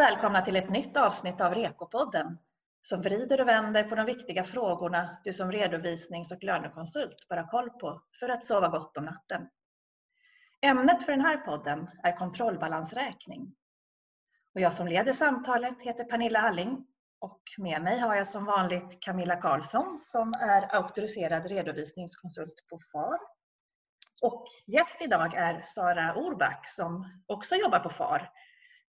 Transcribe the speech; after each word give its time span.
välkomna 0.00 0.42
till 0.42 0.56
ett 0.56 0.70
nytt 0.70 0.96
avsnitt 0.96 1.40
av 1.40 1.54
Rekopodden 1.54 2.38
som 2.80 3.02
vrider 3.02 3.40
och 3.40 3.48
vänder 3.48 3.84
på 3.84 3.94
de 3.94 4.06
viktiga 4.06 4.44
frågorna 4.44 5.18
du 5.24 5.32
som 5.32 5.52
redovisnings 5.52 6.32
och 6.32 6.44
lönekonsult 6.44 7.28
bör 7.28 7.36
ha 7.36 7.50
koll 7.50 7.70
på 7.70 8.02
för 8.20 8.28
att 8.28 8.44
sova 8.44 8.68
gott 8.68 8.96
om 8.96 9.04
natten. 9.04 9.48
Ämnet 10.62 11.04
för 11.04 11.12
den 11.12 11.20
här 11.20 11.36
podden 11.36 11.90
är 12.02 12.16
kontrollbalansräkning. 12.16 13.54
Och 14.54 14.60
jag 14.60 14.72
som 14.72 14.86
leder 14.86 15.12
samtalet 15.12 15.82
heter 15.82 16.04
Pernilla 16.04 16.40
Alling 16.40 16.86
och 17.18 17.42
med 17.58 17.82
mig 17.82 17.98
har 17.98 18.14
jag 18.14 18.28
som 18.28 18.44
vanligt 18.44 19.00
Camilla 19.00 19.36
Karlsson 19.36 19.98
som 19.98 20.32
är 20.40 20.74
auktoriserad 20.74 21.46
redovisningskonsult 21.46 22.66
på 22.70 22.78
FAR. 22.92 23.18
Och 24.22 24.46
gäst 24.66 25.02
idag 25.02 25.34
är 25.34 25.60
Sara 25.62 26.14
Orback 26.14 26.68
som 26.68 27.20
också 27.26 27.56
jobbar 27.56 27.78
på 27.78 27.90
FAR 27.90 28.30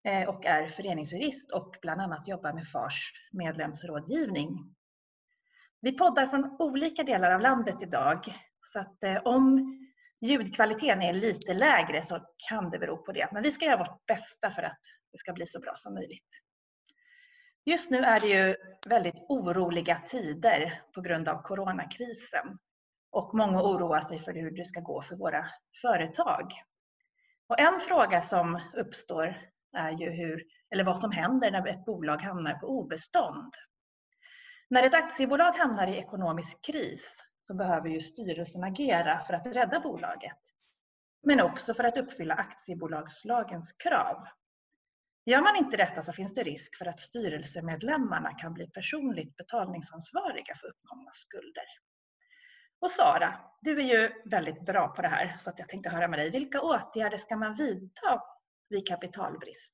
Eh, 0.03 0.29
och 0.29 0.45
är 0.45 0.67
föreningsjurist 0.67 1.51
och 1.51 1.75
bland 1.81 2.01
annat 2.01 2.27
jobbar 2.27 2.53
med 2.53 2.67
FARs 2.67 3.13
medlemsrådgivning. 3.31 4.75
Vi 5.81 5.91
poddar 5.91 6.25
från 6.25 6.55
olika 6.59 7.03
delar 7.03 7.31
av 7.31 7.41
landet 7.41 7.81
idag 7.81 8.35
så 8.61 8.79
att 8.79 9.03
eh, 9.03 9.17
om 9.25 9.75
ljudkvaliteten 10.21 11.01
är 11.01 11.13
lite 11.13 11.53
lägre 11.53 12.01
så 12.01 12.19
kan 12.49 12.69
det 12.69 12.79
bero 12.79 12.97
på 12.97 13.11
det. 13.11 13.29
Men 13.31 13.43
vi 13.43 13.51
ska 13.51 13.65
göra 13.65 13.77
vårt 13.77 14.05
bästa 14.05 14.51
för 14.51 14.63
att 14.63 14.79
det 15.11 15.17
ska 15.17 15.33
bli 15.33 15.47
så 15.47 15.59
bra 15.59 15.73
som 15.75 15.93
möjligt. 15.93 16.27
Just 17.65 17.89
nu 17.89 17.97
är 17.97 18.19
det 18.19 18.27
ju 18.27 18.55
väldigt 18.89 19.25
oroliga 19.29 20.01
tider 20.07 20.81
på 20.93 21.01
grund 21.01 21.27
av 21.27 21.41
coronakrisen 21.41 22.57
och 23.11 23.33
många 23.33 23.63
oroar 23.63 24.01
sig 24.01 24.19
för 24.19 24.33
hur 24.33 24.51
det 24.51 24.65
ska 24.65 24.79
gå 24.79 25.01
för 25.01 25.15
våra 25.15 25.45
företag. 25.81 26.53
Och 27.47 27.59
en 27.59 27.79
fråga 27.79 28.21
som 28.21 28.59
uppstår 28.73 29.35
är 29.77 29.91
ju 29.91 30.09
hur, 30.09 30.43
eller 30.73 30.83
vad 30.83 30.99
som 30.99 31.11
händer 31.11 31.51
när 31.51 31.67
ett 31.67 31.85
bolag 31.85 32.21
hamnar 32.21 32.53
på 32.53 32.67
obestånd. 32.67 33.53
När 34.69 34.83
ett 34.83 34.93
aktiebolag 34.93 35.51
hamnar 35.51 35.87
i 35.87 35.97
ekonomisk 35.97 36.65
kris 36.65 37.25
så 37.41 37.53
behöver 37.53 37.89
ju 37.89 37.99
styrelsen 37.99 38.63
agera 38.63 39.21
för 39.21 39.33
att 39.33 39.47
rädda 39.47 39.79
bolaget. 39.79 40.37
Men 41.23 41.41
också 41.41 41.73
för 41.73 41.83
att 41.83 41.97
uppfylla 41.97 42.33
aktiebolagslagens 42.33 43.73
krav. 43.73 44.27
Gör 45.25 45.41
man 45.41 45.55
inte 45.55 45.77
detta 45.77 46.01
så 46.01 46.13
finns 46.13 46.33
det 46.33 46.43
risk 46.43 46.77
för 46.77 46.85
att 46.85 46.99
styrelsemedlemmarna 46.99 48.33
kan 48.33 48.53
bli 48.53 48.67
personligt 48.67 49.35
betalningsansvariga 49.35 50.55
för 50.55 50.67
uppkomna 50.67 51.11
skulder. 51.13 51.65
Och 52.81 52.91
Sara, 52.91 53.39
du 53.61 53.79
är 53.79 53.99
ju 53.99 54.11
väldigt 54.25 54.65
bra 54.65 54.87
på 54.87 55.01
det 55.01 55.07
här 55.07 55.35
så 55.39 55.51
jag 55.57 55.69
tänkte 55.69 55.89
höra 55.89 56.07
med 56.07 56.19
dig. 56.19 56.29
Vilka 56.29 56.61
åtgärder 56.61 57.17
ska 57.17 57.35
man 57.35 57.55
vidta 57.55 58.21
vid 58.69 58.87
kapitalbrist? 58.87 59.73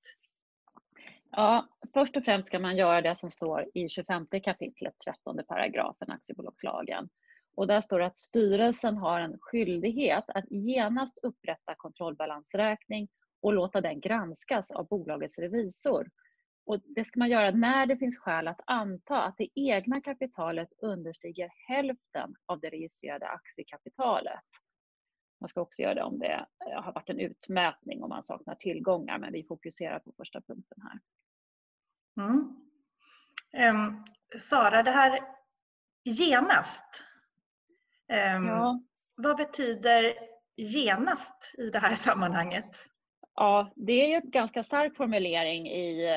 Ja, 1.32 1.68
först 1.94 2.18
och 2.18 2.24
främst 2.24 2.48
ska 2.48 2.60
man 2.60 2.78
göra 2.78 3.02
det 3.02 3.16
som 3.16 3.30
står 3.30 3.66
i 3.74 3.90
25 3.90 4.28
kapitlet 4.44 4.94
13 5.06 5.40
paragrafen 5.48 6.12
aktiebolagslagen. 6.12 7.10
Och 7.56 7.68
där 7.68 7.82
står 7.82 8.00
det 8.00 8.06
att 8.06 8.18
styrelsen 8.18 8.98
har 8.98 9.20
en 9.20 9.38
skyldighet 9.42 10.24
att 10.28 10.52
genast 10.52 11.18
upprätta 11.24 11.76
kontrollbalansräkning 11.78 13.08
och 13.42 13.54
låta 13.54 13.82
den 13.82 14.00
granskas 14.00 14.72
av 14.72 14.88
bolagets 14.88 15.40
revisor. 15.40 16.10
Och 16.66 16.82
det 16.86 17.06
ska 17.06 17.20
man 17.20 17.30
göra 17.30 17.52
när 17.52 17.86
det 17.86 17.98
finns 17.98 18.18
skäl 18.18 18.48
att 18.48 18.62
anta 18.66 19.24
att 19.24 19.38
det 19.38 19.50
egna 19.56 20.02
kapitalet 20.02 20.70
understiger 20.78 21.50
hälften 21.68 22.36
av 22.46 22.60
det 22.60 22.70
registrerade 22.70 23.28
aktiekapitalet. 23.28 24.44
Man 25.40 25.48
ska 25.50 25.62
också 25.62 25.82
göra 25.82 25.94
det 25.94 26.04
om 26.04 26.20
det 26.20 26.46
eh, 26.68 26.82
har 26.84 26.94
varit 26.94 27.10
en 27.10 27.20
utmätning 27.20 28.04
och 28.04 28.10
man 28.10 28.24
saknar 28.24 28.56
tillgångar, 28.56 29.18
men 29.18 29.34
vi 29.34 29.44
fokuserar 29.44 30.00
på 30.00 30.14
första 30.18 30.42
punkten 30.42 30.78
här. 30.82 31.00
Mm. 32.26 32.66
Um, 33.78 34.06
Sara, 34.40 34.84
det 34.84 34.92
här 34.92 35.20
genast. 36.04 37.04
Um, 38.38 38.48
ja. 38.48 38.80
Vad 39.16 39.38
betyder 39.38 40.14
genast 40.56 41.56
i 41.58 41.70
det 41.70 41.80
här 41.80 41.96
sammanhanget? 41.96 42.86
Ja, 43.36 43.74
det 43.76 43.94
är 43.94 44.08
ju 44.08 44.16
en 44.16 44.30
ganska 44.30 44.64
stark 44.64 44.96
formulering 44.98 45.68
i 45.68 46.08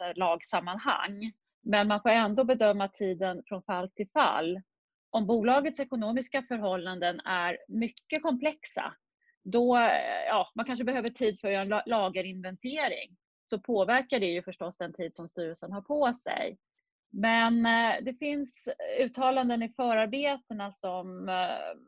eh, 0.00 0.14
lagsammanhang. 0.14 1.32
Men 1.62 1.88
man 1.88 2.02
får 2.02 2.08
ändå 2.08 2.44
bedöma 2.44 2.88
tiden 2.88 3.42
från 3.46 3.62
fall 3.62 3.90
till 3.90 4.08
fall 4.08 4.62
om 5.14 5.26
bolagets 5.26 5.80
ekonomiska 5.80 6.42
förhållanden 6.42 7.20
är 7.20 7.58
mycket 7.68 8.22
komplexa, 8.22 8.94
då, 9.44 9.76
eh, 9.76 10.24
ja, 10.28 10.52
man 10.54 10.66
kanske 10.66 10.84
behöver 10.84 11.08
tid 11.08 11.40
för 11.40 11.48
att 11.48 11.54
göra 11.54 11.62
en 11.62 11.90
lagerinventering, 11.90 13.16
så 13.50 13.58
påverkar 13.58 14.20
det 14.20 14.26
ju 14.26 14.42
förstås 14.42 14.76
den 14.76 14.92
tid 14.92 15.14
som 15.14 15.28
styrelsen 15.28 15.72
har 15.72 15.82
på 15.82 16.12
sig. 16.12 16.58
Men 17.12 17.66
eh, 17.66 18.04
det 18.04 18.14
finns 18.14 18.68
uttalanden 19.00 19.62
i 19.62 19.68
förarbetena 19.68 20.72
som 20.72 21.28
eh, 21.28 21.78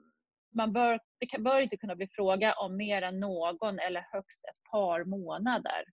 man 0.54 0.72
bör, 0.72 1.00
det 1.20 1.38
bör 1.38 1.60
inte 1.60 1.76
kunna 1.76 1.96
bli 1.96 2.08
fråga 2.08 2.54
om 2.54 2.76
mer 2.76 3.02
än 3.02 3.20
någon 3.20 3.78
eller 3.78 4.06
högst 4.12 4.44
ett 4.44 4.70
par 4.70 5.04
månader. 5.04 5.84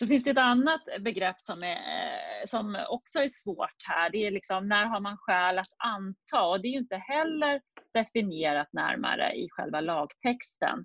Så 0.00 0.06
finns 0.06 0.24
det 0.24 0.30
ett 0.30 0.38
annat 0.38 0.80
begrepp 1.00 1.40
som, 1.40 1.58
är, 1.58 1.76
eh, 1.76 2.46
som 2.46 2.84
också 2.90 3.18
är 3.18 3.28
svårt 3.28 3.76
här. 3.88 4.10
Det 4.10 4.26
är 4.26 4.30
liksom 4.30 4.68
när 4.68 4.84
har 4.84 5.00
man 5.00 5.16
skäl 5.18 5.58
att 5.58 5.74
anta? 5.76 6.42
Och 6.42 6.62
det 6.62 6.68
är 6.68 6.72
ju 6.72 6.78
inte 6.78 6.96
heller 6.96 7.60
definierat 7.94 8.72
närmare 8.72 9.32
i 9.34 9.48
själva 9.50 9.80
lagtexten. 9.80 10.84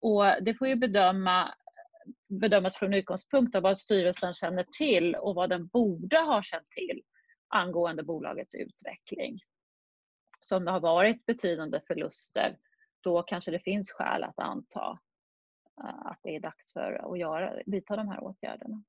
Och 0.00 0.24
det 0.42 0.54
får 0.54 0.68
ju 0.68 0.76
bedöma, 0.76 1.54
bedömas 2.40 2.76
från 2.76 2.94
utgångspunkt 2.94 3.54
av 3.54 3.62
vad 3.62 3.78
styrelsen 3.78 4.34
känner 4.34 4.66
till 4.78 5.14
och 5.14 5.34
vad 5.34 5.50
den 5.50 5.66
borde 5.66 6.18
ha 6.18 6.42
känt 6.42 6.70
till 6.70 7.02
angående 7.48 8.02
bolagets 8.02 8.54
utveckling. 8.54 9.38
Så 10.40 10.56
om 10.56 10.64
det 10.64 10.70
har 10.70 10.80
varit 10.80 11.26
betydande 11.26 11.80
förluster, 11.86 12.56
då 13.00 13.22
kanske 13.22 13.50
det 13.50 13.60
finns 13.60 13.92
skäl 13.92 14.24
att 14.24 14.38
anta 14.38 14.98
att 15.76 16.18
det 16.22 16.36
är 16.36 16.40
dags 16.40 16.72
för 16.72 17.12
att 17.12 17.18
göra, 17.18 17.52
vidta 17.66 17.96
de 17.96 18.08
här 18.08 18.24
åtgärderna. 18.24 18.82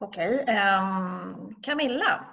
Okej. 0.00 0.38
Um, 0.38 1.54
Camilla, 1.62 2.24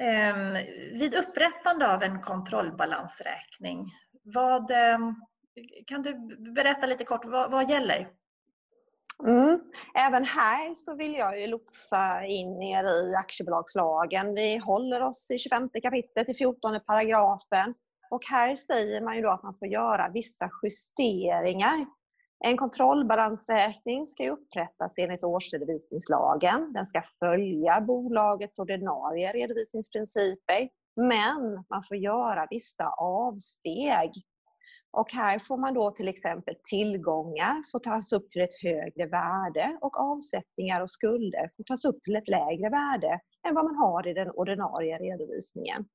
um, 0.00 0.52
vid 0.98 1.14
upprättande 1.14 1.92
av 1.94 2.02
en 2.02 2.22
kontrollbalansräkning, 2.22 3.92
vad, 4.22 4.70
um, 4.70 5.26
kan 5.86 6.02
du 6.02 6.36
berätta 6.52 6.86
lite 6.86 7.04
kort, 7.04 7.24
vad, 7.24 7.50
vad 7.50 7.70
gäller? 7.70 8.10
Mm. 9.26 9.60
Även 9.94 10.24
här 10.24 10.74
så 10.74 10.94
vill 10.94 11.14
jag 11.14 11.40
ju 11.40 11.46
lotsa 11.46 12.24
in 12.24 12.62
er 12.62 12.84
i 12.84 13.14
aktiebolagslagen. 13.14 14.34
Vi 14.34 14.56
håller 14.56 15.02
oss 15.02 15.30
i 15.30 15.38
25 15.38 15.68
kapitlet, 15.82 16.28
i 16.28 16.34
14 16.34 16.80
paragrafen. 16.86 17.74
Och 18.12 18.24
här 18.24 18.56
säger 18.56 19.00
man 19.00 19.16
ju 19.16 19.22
då 19.22 19.30
att 19.30 19.42
man 19.42 19.54
får 19.58 19.68
göra 19.68 20.08
vissa 20.08 20.50
justeringar. 20.62 21.86
En 22.44 22.56
kontrollbalansräkning 22.56 24.06
ska 24.06 24.30
upprättas 24.30 24.98
enligt 24.98 25.24
årsredovisningslagen. 25.24 26.72
Den 26.72 26.86
ska 26.86 27.02
följa 27.18 27.80
bolagets 27.80 28.58
ordinarie 28.58 29.32
redovisningsprinciper. 29.32 30.68
Men 30.96 31.64
man 31.70 31.84
får 31.88 31.96
göra 31.96 32.46
vissa 32.50 32.88
avsteg. 32.98 34.12
Och 34.90 35.12
här 35.12 35.38
får 35.38 35.56
man 35.56 35.74
då 35.74 35.90
till 35.90 36.08
exempel 36.08 36.54
tillgångar 36.70 37.70
får 37.72 37.78
tas 37.78 38.12
upp 38.12 38.28
till 38.28 38.42
ett 38.42 38.62
högre 38.62 39.06
värde 39.06 39.78
och 39.80 40.00
avsättningar 40.00 40.82
och 40.82 40.90
skulder 40.90 41.50
får 41.56 41.64
tas 41.64 41.84
upp 41.84 42.02
till 42.02 42.16
ett 42.16 42.28
lägre 42.28 42.70
värde 42.70 43.20
än 43.48 43.54
vad 43.54 43.64
man 43.64 43.76
har 43.76 44.08
i 44.08 44.14
den 44.14 44.30
ordinarie 44.30 44.98
redovisningen. 44.98 45.86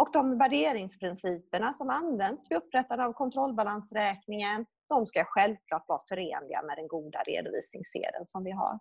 Och 0.00 0.08
de 0.12 0.38
värderingsprinciperna 0.38 1.72
som 1.72 1.90
används 1.90 2.50
vid 2.50 2.58
upprättande 2.58 3.04
av 3.04 3.12
kontrollbalansräkningen, 3.12 4.66
de 4.88 5.06
ska 5.06 5.24
självklart 5.24 5.84
vara 5.88 6.00
förenliga 6.08 6.62
med 6.62 6.76
den 6.76 6.88
goda 6.88 7.22
redovisningssedeln 7.22 8.26
som 8.26 8.44
vi 8.44 8.50
har. 8.50 8.78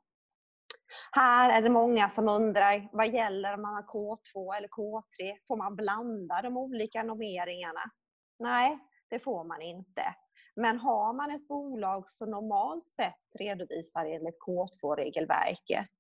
Här 1.12 1.58
är 1.58 1.62
det 1.62 1.70
många 1.70 2.10
som 2.10 2.30
undrar, 2.30 2.90
vad 2.92 3.14
gäller 3.14 3.54
om 3.54 3.62
man 3.62 3.74
har 3.74 3.84
K2 3.84 4.58
eller 4.58 4.68
K3? 4.68 5.38
Får 5.48 5.58
man 5.58 5.76
blanda 5.76 6.42
de 6.42 6.58
olika 6.58 7.04
normeringarna? 7.04 7.82
Nej, 8.40 8.80
det 9.10 9.20
får 9.20 9.44
man 9.44 9.62
inte. 9.62 10.04
Men 10.56 10.80
har 10.80 11.14
man 11.14 11.32
ett 11.32 11.48
bolag 11.48 12.10
som 12.10 12.30
normalt 12.30 12.90
sett 12.90 13.40
redovisar 13.40 14.06
enligt 14.06 14.40
K2-regelverket, 14.48 15.95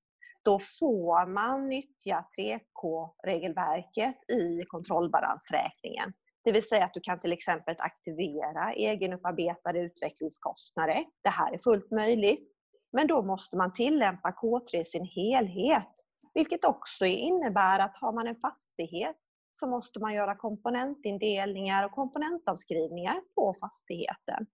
då 0.45 0.59
får 0.79 1.27
man 1.27 1.69
nyttja 1.69 2.25
3K-regelverket 2.37 4.31
i 4.31 4.65
kontrollbalansräkningen. 4.67 6.13
Det 6.43 6.51
vill 6.51 6.67
säga 6.67 6.85
att 6.85 6.93
du 6.93 6.99
kan 6.99 7.19
till 7.19 7.33
exempel 7.33 7.75
aktivera 7.79 8.71
egenupparbetade 8.71 9.79
utvecklingskostnader. 9.79 11.05
Det 11.23 11.29
här 11.29 11.53
är 11.53 11.57
fullt 11.57 11.91
möjligt. 11.91 12.51
Men 12.93 13.07
då 13.07 13.21
måste 13.21 13.57
man 13.57 13.73
tillämpa 13.73 14.31
K3 14.31 14.81
i 14.81 14.85
sin 14.85 15.05
helhet. 15.05 15.91
Vilket 16.33 16.65
också 16.65 17.05
innebär 17.05 17.79
att 17.79 17.97
har 17.97 18.13
man 18.13 18.27
en 18.27 18.35
fastighet 18.35 19.15
så 19.51 19.67
måste 19.67 19.99
man 19.99 20.13
göra 20.13 20.35
komponentindelningar 20.35 21.85
och 21.85 21.91
komponentavskrivningar 21.91 23.15
på 23.35 23.53
fastigheten. 23.61 24.45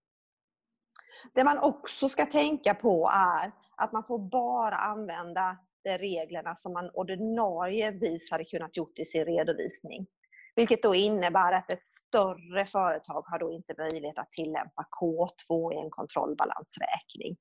Det 1.34 1.44
man 1.44 1.58
också 1.58 2.10
ska 2.10 2.26
tänka 2.26 2.74
på 2.74 3.12
är 3.14 3.52
att 3.78 3.92
man 3.92 4.04
får 4.04 4.20
bara 4.20 4.76
använda 4.76 5.58
reglerna 5.86 6.56
som 6.56 6.74
man 6.74 6.90
ordinarie 6.94 7.92
vis 7.92 8.32
hade 8.32 8.46
kunnat 8.46 8.78
gjort 8.78 9.00
i 9.00 9.06
sin 9.06 9.26
redovisning. 9.26 10.08
Vilket 10.56 10.84
då 10.84 10.96
innebär 10.96 11.54
att 11.54 11.72
ett 11.72 11.90
större 11.90 12.66
företag 12.66 13.24
har 13.28 13.40
då 13.40 13.52
inte 13.52 13.74
möjlighet 13.78 14.20
att 14.20 14.32
tillämpa 14.32 14.88
K2 15.02 15.74
i 15.74 15.78
en 15.78 15.90
kontrollbalansräkning. 15.90 17.38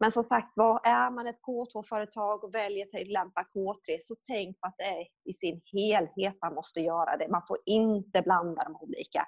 Men 0.00 0.12
som 0.12 0.24
sagt 0.24 0.52
var, 0.54 0.80
är 0.84 1.10
man 1.10 1.26
ett 1.26 1.40
K2-företag 1.46 2.44
och 2.44 2.54
väljer 2.54 2.86
att 2.86 2.92
tillämpa 2.92 3.42
K3 3.54 3.96
så 4.00 4.14
tänk 4.28 4.60
på 4.60 4.66
att 4.66 4.74
det 4.78 4.84
är 4.84 5.06
i 5.24 5.32
sin 5.32 5.60
helhet 5.72 6.36
man 6.42 6.54
måste 6.54 6.80
göra 6.80 7.16
det. 7.16 7.28
Man 7.28 7.42
får 7.48 7.58
inte 7.66 8.22
blanda 8.22 8.64
de 8.64 8.76
olika 8.76 9.20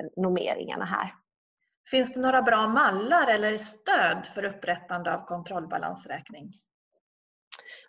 eh, 0.00 0.22
normeringarna 0.22 0.84
här. 0.84 1.14
Finns 1.90 2.14
det 2.14 2.20
några 2.20 2.42
bra 2.42 2.68
mallar 2.68 3.26
eller 3.26 3.58
stöd 3.58 4.26
för 4.26 4.44
upprättande 4.44 5.14
av 5.14 5.26
kontrollbalansräkning? 5.26 6.52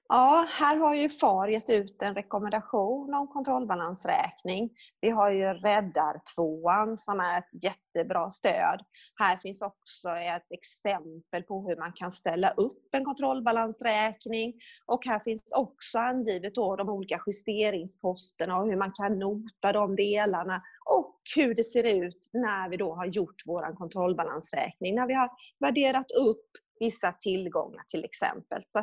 Ja, 0.07 0.47
här 0.49 0.77
har 0.77 0.95
ju 0.95 1.09
FAR 1.09 1.47
gett 1.47 1.69
ut 1.69 2.01
en 2.01 2.13
rekommendation 2.13 3.13
om 3.13 3.27
kontrollbalansräkning. 3.27 4.69
Vi 5.01 5.09
har 5.09 5.31
ju 5.31 5.45
Räddartvåan 5.45 6.97
som 6.97 7.19
är 7.19 7.37
ett 7.39 7.63
jättebra 7.63 8.29
stöd. 8.29 8.81
Här 9.19 9.37
finns 9.37 9.61
också 9.61 10.09
ett 10.09 10.47
exempel 10.49 11.43
på 11.43 11.67
hur 11.67 11.77
man 11.77 11.93
kan 11.93 12.11
ställa 12.11 12.49
upp 12.49 12.89
en 12.91 13.05
kontrollbalansräkning. 13.05 14.53
Och 14.85 15.05
här 15.05 15.19
finns 15.19 15.51
också 15.55 15.99
angivet 15.99 16.55
då 16.55 16.75
de 16.75 16.89
olika 16.89 17.19
justeringsposterna 17.25 18.57
och 18.57 18.65
hur 18.65 18.77
man 18.77 18.91
kan 18.91 19.19
nota 19.19 19.71
de 19.73 19.95
delarna 19.95 20.61
och 20.85 21.21
hur 21.35 21.55
det 21.55 21.63
ser 21.63 21.83
ut 21.83 22.29
när 22.33 22.69
vi 22.69 22.77
då 22.77 22.95
har 22.95 23.05
gjort 23.05 23.41
vår 23.45 23.75
kontrollbalansräkning. 23.75 24.95
När 24.95 25.07
vi 25.07 25.13
har 25.13 25.29
värderat 25.59 26.11
upp 26.11 26.49
vissa 26.79 27.11
tillgångar 27.11 27.83
till 27.87 28.05
exempel. 28.05 28.61
Så 28.69 28.79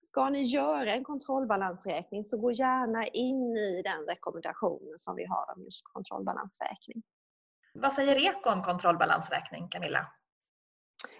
Ska 0.00 0.30
ni 0.30 0.42
göra 0.42 0.90
en 0.92 1.04
kontrollbalansräkning 1.04 2.24
så 2.24 2.38
gå 2.38 2.52
gärna 2.52 3.04
in 3.04 3.56
i 3.56 3.82
den 3.82 4.06
rekommendationen 4.08 4.98
som 4.98 5.16
vi 5.16 5.24
har 5.26 5.54
om 5.56 5.64
just 5.64 5.84
kontrollbalansräkning. 5.84 7.02
Vad 7.74 7.92
säger 7.92 8.14
REKO 8.14 8.50
om 8.50 8.62
kontrollbalansräkning, 8.62 9.68
Camilla? 9.68 10.12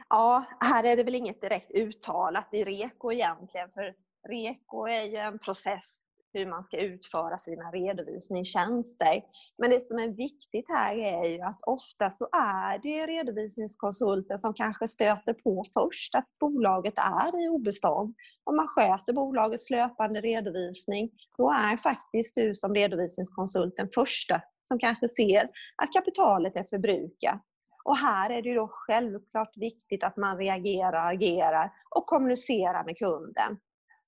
Ja, 0.09 0.45
här 0.61 0.85
är 0.85 0.97
det 0.97 1.05
väl 1.05 1.15
inget 1.15 1.41
direkt 1.41 1.71
uttalat 1.71 2.49
i 2.53 2.65
REKO 2.65 3.13
egentligen, 3.13 3.71
för 3.71 3.95
REKO 4.29 4.87
är 4.87 5.05
ju 5.05 5.17
en 5.17 5.39
process 5.39 5.85
hur 6.33 6.47
man 6.47 6.65
ska 6.65 6.77
utföra 6.77 7.39
sina 7.39 7.71
redovisningstjänster. 7.71 9.23
Men 9.59 9.71
det 9.71 9.81
som 9.81 9.97
är 9.97 10.09
viktigt 10.09 10.65
här 10.69 10.95
är 10.95 11.25
ju 11.25 11.41
att 11.41 11.63
ofta 11.63 12.11
så 12.11 12.29
är 12.33 12.79
det 12.83 13.07
redovisningskonsulten 13.07 14.39
som 14.39 14.55
kanske 14.55 14.89
stöter 14.89 15.35
på 15.35 15.65
först 15.75 16.15
att 16.15 16.29
bolaget 16.41 16.99
är 16.99 17.45
i 17.45 17.49
obestånd. 17.49 18.15
Om 18.45 18.57
man 18.57 18.69
sköter 18.69 19.13
bolagets 19.13 19.71
löpande 19.71 20.21
redovisning, 20.21 21.11
då 21.37 21.51
är 21.51 21.77
faktiskt 21.77 22.35
du 22.35 22.55
som 22.55 22.75
redovisningskonsult 22.75 23.77
den 23.77 23.89
första 23.95 24.43
som 24.63 24.79
kanske 24.79 25.09
ser 25.09 25.43
att 25.83 25.93
kapitalet 25.93 26.57
är 26.57 26.65
förbrukat. 26.65 27.41
Och 27.85 27.97
här 27.97 28.31
är 28.31 28.43
det 28.43 28.55
då 28.55 28.69
självklart 28.73 29.57
viktigt 29.57 30.05
att 30.05 30.17
man 30.17 30.39
reagerar, 30.39 31.13
agerar 31.13 31.71
och 31.97 32.07
kommunicerar 32.07 32.85
med 32.85 32.99
kunden. 32.99 33.59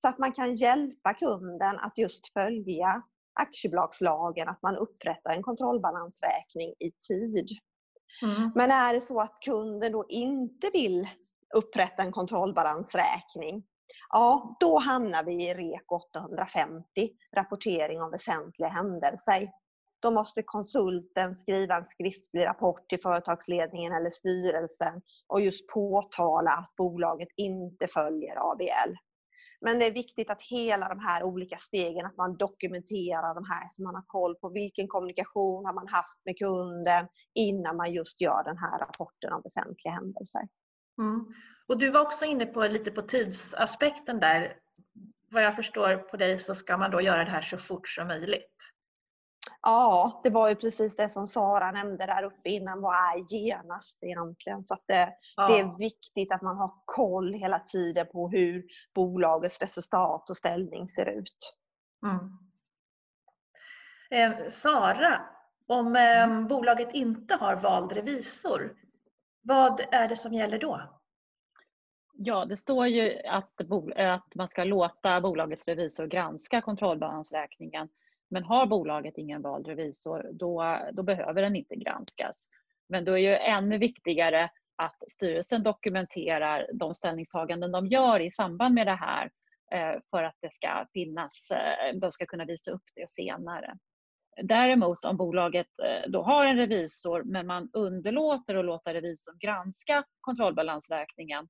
Så 0.02 0.08
att 0.08 0.18
man 0.18 0.32
kan 0.32 0.54
hjälpa 0.54 1.14
kunden 1.14 1.78
att 1.78 1.98
just 1.98 2.32
följa 2.32 3.02
aktiebolagslagen, 3.40 4.48
att 4.48 4.62
man 4.62 4.76
upprättar 4.76 5.30
en 5.30 5.42
kontrollbalansräkning 5.42 6.68
i 6.68 6.90
tid. 7.08 7.48
Mm. 8.22 8.52
Men 8.54 8.70
är 8.70 8.94
det 8.94 9.00
så 9.00 9.20
att 9.20 9.38
kunden 9.44 9.92
då 9.92 10.04
inte 10.08 10.70
vill 10.72 11.08
upprätta 11.54 12.02
en 12.02 12.12
kontrollbalansräkning, 12.12 13.64
ja 14.08 14.56
då 14.60 14.78
hamnar 14.78 15.24
vi 15.24 15.48
i 15.48 15.54
REK 15.54 15.92
850, 15.92 16.84
rapportering 17.36 18.02
om 18.02 18.10
väsentliga 18.10 18.68
händelser. 18.68 19.50
Då 20.02 20.10
måste 20.10 20.42
konsulten 20.42 21.34
skriva 21.34 21.76
en 21.76 21.84
skriftlig 21.84 22.46
rapport 22.46 22.88
till 22.88 23.00
företagsledningen 23.02 23.92
eller 23.92 24.10
styrelsen 24.10 25.02
och 25.26 25.40
just 25.40 25.68
påtala 25.68 26.50
att 26.50 26.76
bolaget 26.76 27.28
inte 27.36 27.86
följer 27.86 28.52
ABL. 28.52 28.94
Men 29.64 29.78
det 29.78 29.86
är 29.86 29.92
viktigt 29.92 30.30
att 30.30 30.42
hela 30.42 30.88
de 30.88 30.98
här 30.98 31.22
olika 31.22 31.56
stegen, 31.56 32.06
att 32.06 32.16
man 32.16 32.36
dokumenterar 32.36 33.34
de 33.34 33.44
här 33.44 33.68
så 33.68 33.82
man 33.82 33.94
har 33.94 34.04
koll 34.06 34.34
på 34.34 34.48
vilken 34.48 34.88
kommunikation 34.88 35.64
har 35.66 35.74
man 35.74 35.88
haft 35.88 36.20
med 36.24 36.38
kunden 36.38 37.08
innan 37.34 37.76
man 37.76 37.92
just 37.92 38.20
gör 38.20 38.44
den 38.44 38.58
här 38.58 38.78
rapporten 38.78 39.32
om 39.32 39.42
väsentliga 39.44 39.92
händelser. 39.94 40.42
Mm. 40.98 41.26
Och 41.66 41.78
du 41.78 41.90
var 41.90 42.00
också 42.00 42.24
inne 42.24 42.46
på 42.46 42.66
lite 42.66 42.90
på 42.90 43.02
tidsaspekten 43.02 44.20
där. 44.20 44.56
Vad 45.30 45.42
jag 45.42 45.56
förstår 45.56 45.96
på 45.96 46.16
dig 46.16 46.38
så 46.38 46.54
ska 46.54 46.76
man 46.76 46.90
då 46.90 47.00
göra 47.00 47.24
det 47.24 47.30
här 47.30 47.42
så 47.42 47.58
fort 47.58 47.88
som 47.88 48.08
möjligt. 48.08 48.56
Ja, 49.62 50.20
det 50.22 50.30
var 50.30 50.48
ju 50.48 50.54
precis 50.54 50.96
det 50.96 51.08
som 51.08 51.26
Sara 51.26 51.70
nämnde 51.70 52.06
där 52.06 52.22
uppe 52.22 52.50
innan. 52.50 52.80
Vad 52.80 52.94
är 52.94 53.34
genast 53.34 53.98
egentligen? 54.02 54.64
Så 54.64 54.76
det, 54.86 55.14
ja. 55.36 55.46
det, 55.46 55.58
är 55.58 55.78
viktigt 55.78 56.32
att 56.32 56.42
man 56.42 56.56
har 56.56 56.72
koll 56.84 57.34
hela 57.34 57.58
tiden 57.58 58.06
på 58.12 58.28
hur 58.28 58.64
bolagets 58.94 59.60
resultat 59.60 60.30
och 60.30 60.36
ställning 60.36 60.88
ser 60.88 61.08
ut. 61.08 61.56
Mm. 62.06 62.38
Eh, 64.10 64.48
Sara, 64.48 65.20
om 65.66 65.96
eh, 65.96 66.22
mm. 66.22 66.48
bolaget 66.48 66.94
inte 66.94 67.34
har 67.34 67.56
vald 67.56 67.92
revisor, 67.92 68.76
vad 69.42 69.80
är 69.90 70.08
det 70.08 70.16
som 70.16 70.32
gäller 70.32 70.58
då? 70.58 70.80
Ja, 72.12 72.44
det 72.44 72.56
står 72.56 72.86
ju 72.86 73.18
att, 73.26 73.60
att 73.96 74.34
man 74.34 74.48
ska 74.48 74.64
låta 74.64 75.20
bolagets 75.20 75.68
revisor 75.68 76.06
granska 76.06 76.60
kontrollbalansräkningen 76.60 77.88
men 78.32 78.44
har 78.44 78.66
bolaget 78.66 79.18
ingen 79.18 79.42
vald 79.42 79.66
revisor, 79.66 80.30
då, 80.32 80.78
då 80.92 81.02
behöver 81.02 81.42
den 81.42 81.56
inte 81.56 81.74
granskas. 81.76 82.48
Men 82.88 83.04
då 83.04 83.18
är 83.18 83.30
det 83.30 83.36
ännu 83.36 83.78
viktigare 83.78 84.50
att 84.76 85.10
styrelsen 85.10 85.62
dokumenterar 85.62 86.66
de 86.72 86.94
ställningstaganden 86.94 87.72
de 87.72 87.86
gör 87.86 88.20
i 88.20 88.30
samband 88.30 88.74
med 88.74 88.86
det 88.86 88.94
här 88.94 89.30
eh, 89.72 90.00
för 90.10 90.22
att 90.22 90.36
det 90.40 90.52
ska 90.52 90.86
finnas, 90.92 91.50
eh, 91.50 91.98
de 91.98 92.12
ska 92.12 92.26
kunna 92.26 92.44
visa 92.44 92.70
upp 92.72 92.84
det 92.94 93.10
senare. 93.10 93.76
Däremot 94.42 95.04
om 95.04 95.16
bolaget 95.16 95.78
eh, 95.84 96.10
då 96.10 96.22
har 96.22 96.46
en 96.46 96.56
revisor 96.56 97.22
men 97.22 97.46
man 97.46 97.70
underlåter 97.72 98.54
att 98.54 98.64
låta 98.64 98.94
revisorn 98.94 99.38
granska 99.38 100.04
kontrollbalansräkningen 100.20 101.48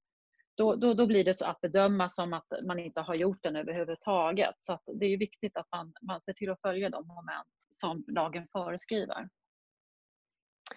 då, 0.57 0.75
då, 0.75 0.95
då 0.95 1.07
blir 1.07 1.25
det 1.25 1.35
så 1.35 1.47
att 1.47 1.61
bedöma 1.61 2.09
som 2.09 2.33
att 2.33 2.47
man 2.67 2.79
inte 2.79 3.01
har 3.01 3.15
gjort 3.15 3.43
den 3.43 3.57
överhuvudtaget. 3.57 4.55
Så 4.59 4.79
det 5.01 5.07
är 5.07 5.19
viktigt 5.19 5.57
att 5.57 5.67
man, 5.77 5.93
man 6.03 6.21
ser 6.21 6.33
till 6.33 6.51
att 6.51 6.61
följa 6.61 6.91
de 6.91 7.07
moment 7.07 7.49
som 7.71 8.05
lagen 8.09 8.47
föreskriver. 8.53 9.29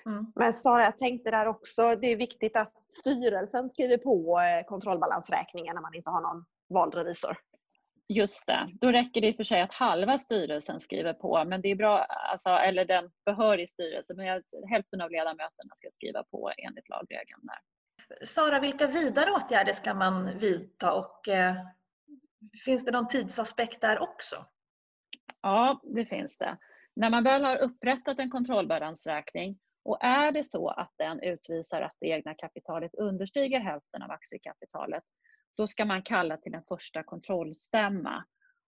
Mm. 0.05 0.31
Men 0.35 0.53
Sara, 0.53 0.83
jag 0.83 0.97
tänkte 0.97 1.31
där 1.31 1.47
också, 1.47 1.95
det 1.95 2.07
är 2.07 2.15
viktigt 2.15 2.57
att 2.57 2.73
styrelsen 2.87 3.69
skriver 3.69 3.97
på 3.97 4.39
eh, 4.39 4.65
kontrollbalansräkningen 4.67 5.75
när 5.75 5.81
man 5.81 5.95
inte 5.95 6.09
har 6.09 6.21
någon 6.21 6.45
vald 6.69 6.95
revisor. 6.95 7.37
Just 8.07 8.47
det. 8.47 8.69
Då 8.81 8.91
räcker 8.91 9.21
det 9.21 9.27
i 9.27 9.31
och 9.31 9.35
för 9.35 9.43
sig 9.43 9.61
att 9.61 9.73
halva 9.73 10.17
styrelsen 10.17 10.79
skriver 10.79 11.13
på, 11.13 11.45
men 11.45 11.61
det 11.61 11.71
är 11.71 11.75
bra, 11.75 11.99
alltså, 12.03 12.49
eller 12.49 12.85
den 12.85 13.11
behörig 13.25 13.69
styrelse, 13.69 14.13
men 14.13 14.43
hälften 14.69 15.01
av 15.01 15.11
ledamöterna 15.11 15.75
ska 15.75 15.87
skriva 15.91 16.23
på 16.23 16.51
enligt 16.57 16.89
lagregeln. 16.89 17.41
Där. 17.43 17.59
Sara, 18.23 18.59
vilka 18.59 18.87
vidare 18.87 19.31
åtgärder 19.31 19.73
ska 19.73 19.93
man 19.93 20.37
vidta 20.37 20.93
och 20.93 21.27
eh, 21.27 21.55
finns 22.65 22.85
det 22.85 22.91
någon 22.91 23.07
tidsaspekt 23.07 23.81
där 23.81 23.99
också? 23.99 24.45
Ja, 25.41 25.81
det 25.83 26.05
finns 26.05 26.37
det. 26.37 26.57
När 26.95 27.09
man 27.09 27.23
väl 27.23 27.43
har 27.43 27.57
upprättat 27.57 28.19
en 28.19 28.31
kontrollbalansräkning 28.31 29.59
och 29.83 30.03
är 30.03 30.31
det 30.31 30.43
så 30.43 30.69
att 30.69 30.93
den 30.97 31.19
utvisar 31.19 31.81
att 31.81 31.95
det 31.99 32.07
egna 32.07 32.33
kapitalet 32.33 32.95
understiger 32.95 33.59
hälften 33.59 34.01
av 34.01 34.11
aktiekapitalet, 34.11 35.03
då 35.57 35.67
ska 35.67 35.85
man 35.85 36.01
kalla 36.01 36.37
till 36.37 36.53
en 36.53 36.63
första 36.63 37.03
kontrollstämma. 37.03 38.25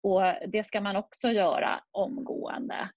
Och 0.02 0.22
det 0.48 0.64
ska 0.64 0.80
man 0.80 0.96
också 0.96 1.28
göra 1.28 1.80
omgående 1.90 2.90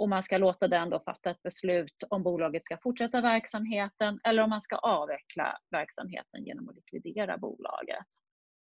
och 0.00 0.08
man 0.08 0.22
ska 0.22 0.38
låta 0.38 0.68
den 0.68 0.90
då 0.90 1.00
fatta 1.00 1.30
ett 1.30 1.42
beslut 1.42 2.02
om 2.10 2.22
bolaget 2.22 2.64
ska 2.64 2.78
fortsätta 2.82 3.20
verksamheten 3.20 4.20
eller 4.24 4.42
om 4.42 4.50
man 4.50 4.62
ska 4.62 4.76
avveckla 4.76 5.58
verksamheten 5.70 6.44
genom 6.44 6.68
att 6.68 6.76
likvidera 6.76 7.38
bolaget. 7.38 8.06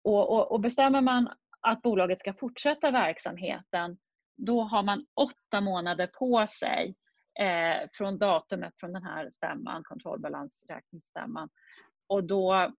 Och, 0.05 0.33
och, 0.33 0.53
och 0.53 0.61
bestämmer 0.61 1.01
man 1.01 1.29
att 1.61 1.83
bolaget 1.83 2.21
ska 2.21 2.35
fortsätta 2.35 2.91
verksamheten 2.91 3.99
då 4.37 4.63
har 4.63 4.83
man 4.83 5.07
åtta 5.15 5.61
månader 5.61 6.07
på 6.07 6.47
sig 6.47 6.95
eh, 7.41 7.89
från 7.93 8.19
datumet 8.19 8.75
från 8.81 8.93
den 8.93 9.03
här 9.03 9.31
stämman, 9.31 9.83
kontrollbalansräkningsstämman. 9.85 11.49
Och 12.09 12.25
då 12.25 12.73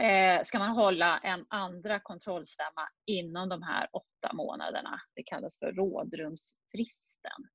eh, 0.00 0.42
ska 0.44 0.58
man 0.58 0.70
hålla 0.70 1.18
en 1.18 1.46
andra 1.48 2.00
kontrollstämma 2.00 2.88
inom 3.06 3.48
de 3.48 3.62
här 3.62 3.88
åtta 3.92 4.32
månaderna. 4.32 5.00
Det 5.14 5.22
kallas 5.22 5.58
för 5.58 5.72
rådrumsfristen. 5.72 7.48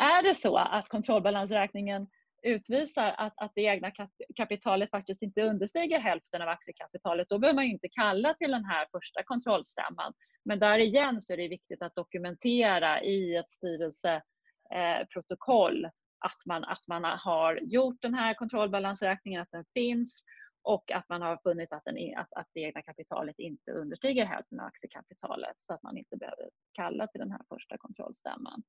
Är 0.00 0.22
det 0.22 0.34
så 0.34 0.56
att 0.56 0.88
kontrollbalansräkningen 0.88 2.08
utvisar 2.42 3.14
att, 3.18 3.32
att 3.36 3.52
det 3.54 3.62
egna 3.62 3.92
kapitalet 4.36 4.90
faktiskt 4.90 5.22
inte 5.22 5.42
understiger 5.42 6.00
hälften 6.00 6.42
av 6.42 6.48
aktiekapitalet, 6.48 7.28
då 7.28 7.38
behöver 7.38 7.54
man 7.54 7.64
inte 7.64 7.88
kalla 7.88 8.34
till 8.34 8.50
den 8.50 8.64
här 8.64 8.86
första 8.92 9.22
kontrollstämman. 9.22 10.12
Men 10.44 10.58
där 10.58 10.78
igen 10.78 11.20
så 11.20 11.32
är 11.32 11.36
det 11.36 11.48
viktigt 11.48 11.82
att 11.82 11.94
dokumentera 11.94 13.02
i 13.02 13.36
ett 13.36 13.50
styrelseprotokoll 13.50 15.84
eh, 15.84 15.90
att 16.18 16.46
man, 16.46 16.64
att 16.64 16.86
man 16.88 17.04
har 17.04 17.60
gjort 17.62 18.02
den 18.02 18.14
här 18.14 18.34
kontrollbalansräkningen, 18.34 19.42
att 19.42 19.50
den 19.50 19.64
finns 19.74 20.22
och 20.62 20.92
att 20.92 21.08
man 21.08 21.22
har 21.22 21.36
funnit 21.42 21.72
att, 21.72 21.84
den, 21.84 21.96
att, 22.16 22.32
att 22.32 22.48
det 22.54 22.60
egna 22.60 22.82
kapitalet 22.82 23.38
inte 23.38 23.72
understiger 23.72 24.24
hälften 24.24 24.60
av 24.60 24.66
aktiekapitalet 24.66 25.56
så 25.60 25.74
att 25.74 25.82
man 25.82 25.96
inte 25.96 26.16
behöver 26.16 26.50
kalla 26.72 27.06
till 27.06 27.20
den 27.20 27.30
här 27.30 27.40
första 27.48 27.78
kontrollstämman. 27.78 28.62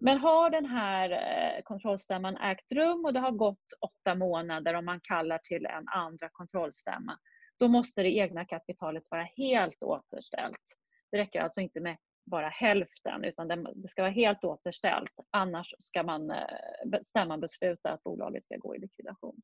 Men 0.00 0.18
har 0.18 0.50
den 0.50 0.66
här 0.66 1.10
eh, 1.10 1.62
kontrollstämman 1.62 2.36
ägt 2.36 2.72
rum 2.72 3.04
och 3.04 3.12
det 3.12 3.20
har 3.20 3.30
gått 3.30 3.72
åtta 3.80 4.14
månader 4.14 4.74
och 4.74 4.84
man 4.84 5.00
kallar 5.00 5.38
till 5.38 5.66
en 5.66 5.88
andra 5.88 6.28
kontrollstämma, 6.28 7.18
då 7.58 7.68
måste 7.68 8.02
det 8.02 8.10
egna 8.10 8.44
kapitalet 8.44 9.10
vara 9.10 9.28
helt 9.36 9.82
återställt. 9.82 10.64
Det 11.10 11.18
räcker 11.18 11.40
alltså 11.40 11.60
inte 11.60 11.80
med 11.80 11.96
bara 12.26 12.48
hälften 12.48 13.24
utan 13.24 13.48
det 13.48 13.88
ska 13.88 14.02
vara 14.02 14.12
helt 14.12 14.44
återställt. 14.44 15.12
Annars 15.30 15.74
ska 15.78 16.02
man, 16.02 16.30
eh, 16.30 17.00
stämman 17.04 17.40
besluta 17.40 17.92
att 17.92 18.02
bolaget 18.02 18.44
ska 18.44 18.56
gå 18.56 18.76
i 18.76 18.78
likvidation. 18.78 19.42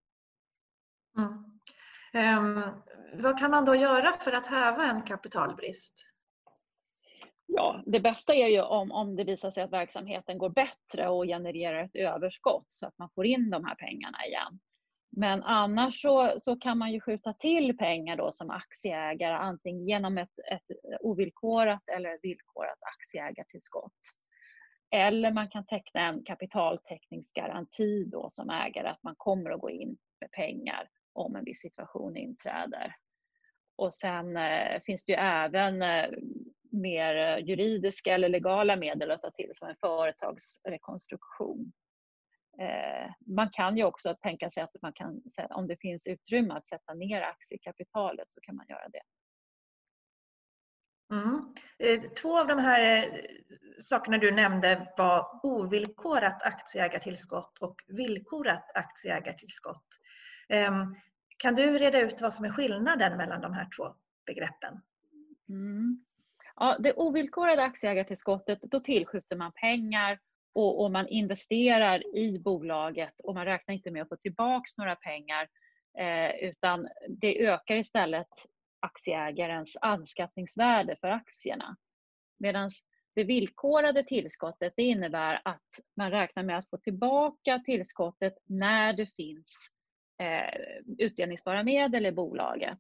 Mm. 1.19 1.55
Um, 2.39 2.63
vad 3.23 3.39
kan 3.39 3.51
man 3.51 3.65
då 3.65 3.75
göra 3.75 4.13
för 4.13 4.33
att 4.33 4.47
häva 4.47 4.91
en 4.91 5.03
kapitalbrist? 5.03 5.95
Ja, 7.47 7.83
det 7.87 8.01
bästa 8.01 8.35
är 8.35 8.49
ju 8.49 8.63
om, 8.63 8.93
om 8.93 9.17
det 9.17 9.25
visar 9.25 9.51
sig 9.51 9.63
att 9.63 9.73
verksamheten 9.73 10.39
går 10.39 10.51
bättre 10.51 11.09
och 11.09 11.25
genererar 11.25 11.85
ett 11.85 11.97
överskott 11.97 12.67
så 12.69 12.87
att 12.87 12.99
man 12.99 13.11
får 13.15 13.27
in 13.27 13.51
de 13.51 13.65
här 13.65 13.75
pengarna 13.75 14.27
igen. 14.27 14.61
Men 15.17 15.43
annars 15.43 16.01
så, 16.01 16.35
så 16.39 16.57
kan 16.57 16.79
man 16.79 16.93
ju 16.93 17.01
skjuta 17.01 17.33
till 17.33 17.77
pengar 17.77 18.17
då 18.17 18.33
som 18.33 18.51
aktieägare 18.51 19.35
antingen 19.35 19.89
genom 19.89 20.19
ett, 20.19 20.39
ett 20.53 20.77
ovillkorat 21.01 21.83
eller 21.97 22.15
ett 22.15 22.21
villkorat 22.23 22.79
aktieägartillskott. 22.81 23.93
Eller 24.91 25.33
man 25.33 25.49
kan 25.49 25.67
teckna 25.67 26.01
en 26.01 26.25
kapitaltäckningsgaranti 26.25 28.05
då 28.05 28.29
som 28.31 28.51
ägare 28.51 28.89
att 28.89 29.03
man 29.03 29.15
kommer 29.19 29.51
att 29.51 29.61
gå 29.61 29.71
in 29.71 29.97
med 30.21 30.31
pengar 30.31 30.89
om 31.15 31.37
en 31.37 31.45
viss 31.45 31.61
situation 31.61 32.17
inträder. 32.17 32.97
Och 33.77 33.95
sen 33.95 34.37
eh, 34.37 34.83
finns 34.87 35.05
det 35.05 35.13
ju 35.13 35.19
även 35.19 35.83
eh, 35.83 36.11
mer 36.71 37.17
eh, 37.17 37.45
juridiska 37.45 38.15
eller 38.15 38.29
legala 38.29 38.77
medel 38.77 39.11
att 39.11 39.23
ta 39.23 39.31
till 39.31 39.51
som 39.55 39.69
en 39.69 39.77
företagsrekonstruktion. 39.81 41.73
Eh, 42.61 43.11
man 43.27 43.51
kan 43.51 43.77
ju 43.77 43.85
också 43.85 44.15
tänka 44.15 44.51
sig 44.51 44.63
att 44.63 44.83
man 44.83 44.93
kan, 44.93 45.23
om 45.51 45.67
det 45.67 45.77
finns 45.81 46.07
utrymme 46.07 46.55
att 46.55 46.69
sätta 46.69 46.95
ner 46.95 47.23
aktiekapitalet 47.23 48.33
så 48.33 48.41
kan 48.41 48.57
man 48.57 48.67
göra 48.69 48.89
det. 48.89 49.03
Mm. 51.13 51.55
Eh, 51.79 52.11
två 52.11 52.39
av 52.39 52.47
de 52.47 52.59
här 52.59 53.05
eh, 53.05 53.21
sakerna 53.81 54.19
du 54.19 54.31
nämnde 54.31 54.93
var 54.97 55.41
ovillkorat 55.43 56.43
aktieägartillskott 56.43 57.59
och 57.59 57.77
villkorat 57.89 58.71
aktieägartillskott. 58.75 59.87
Ehm, 60.49 60.97
kan 61.37 61.55
du 61.55 61.79
reda 61.79 62.01
ut 62.01 62.21
vad 62.21 62.35
som 62.35 62.45
är 62.45 62.51
skillnaden 62.51 63.17
mellan 63.17 63.41
de 63.41 63.53
här 63.53 63.69
två 63.77 63.95
begreppen? 64.27 64.81
Mm. 65.49 66.05
Ja, 66.57 66.77
det 66.79 66.93
ovillkorade 66.93 67.63
aktieägartillskottet, 67.63 68.59
då 68.63 68.81
tillskjuter 68.81 69.37
man 69.37 69.53
pengar 69.53 70.19
och, 70.55 70.83
och, 70.83 70.91
man 70.91 71.09
investerar 71.09 72.17
i 72.17 72.39
bolaget 72.39 73.21
och 73.21 73.35
man 73.35 73.45
räknar 73.45 73.75
inte 73.75 73.91
med 73.91 74.03
att 74.03 74.09
få 74.09 74.17
tillbaka 74.17 74.65
några 74.79 74.97
pengar 74.97 75.49
eh, 75.99 76.49
utan 76.49 76.89
det 77.09 77.47
ökar 77.47 77.77
istället 77.77 78.29
aktieägarens 78.81 79.77
anskaffningsvärde 79.81 80.97
för 81.01 81.09
aktierna. 81.09 81.77
Medan 82.39 82.71
det 83.15 83.25
villkorade 83.25 84.05
tillskottet 84.05 84.73
det 84.77 84.83
innebär 84.83 85.41
att 85.45 85.69
man 85.97 86.11
räknar 86.11 86.43
med 86.43 86.59
att 86.59 86.71
få 86.71 86.77
tillbaka 86.77 87.59
tillskottet 87.59 88.35
när 88.47 88.93
det 88.93 89.07
finns 89.07 89.74
eh, 90.19 90.61
utdelningsbara 90.99 91.63
medel 91.63 92.07
i 92.07 92.13
bolaget. 92.13 92.79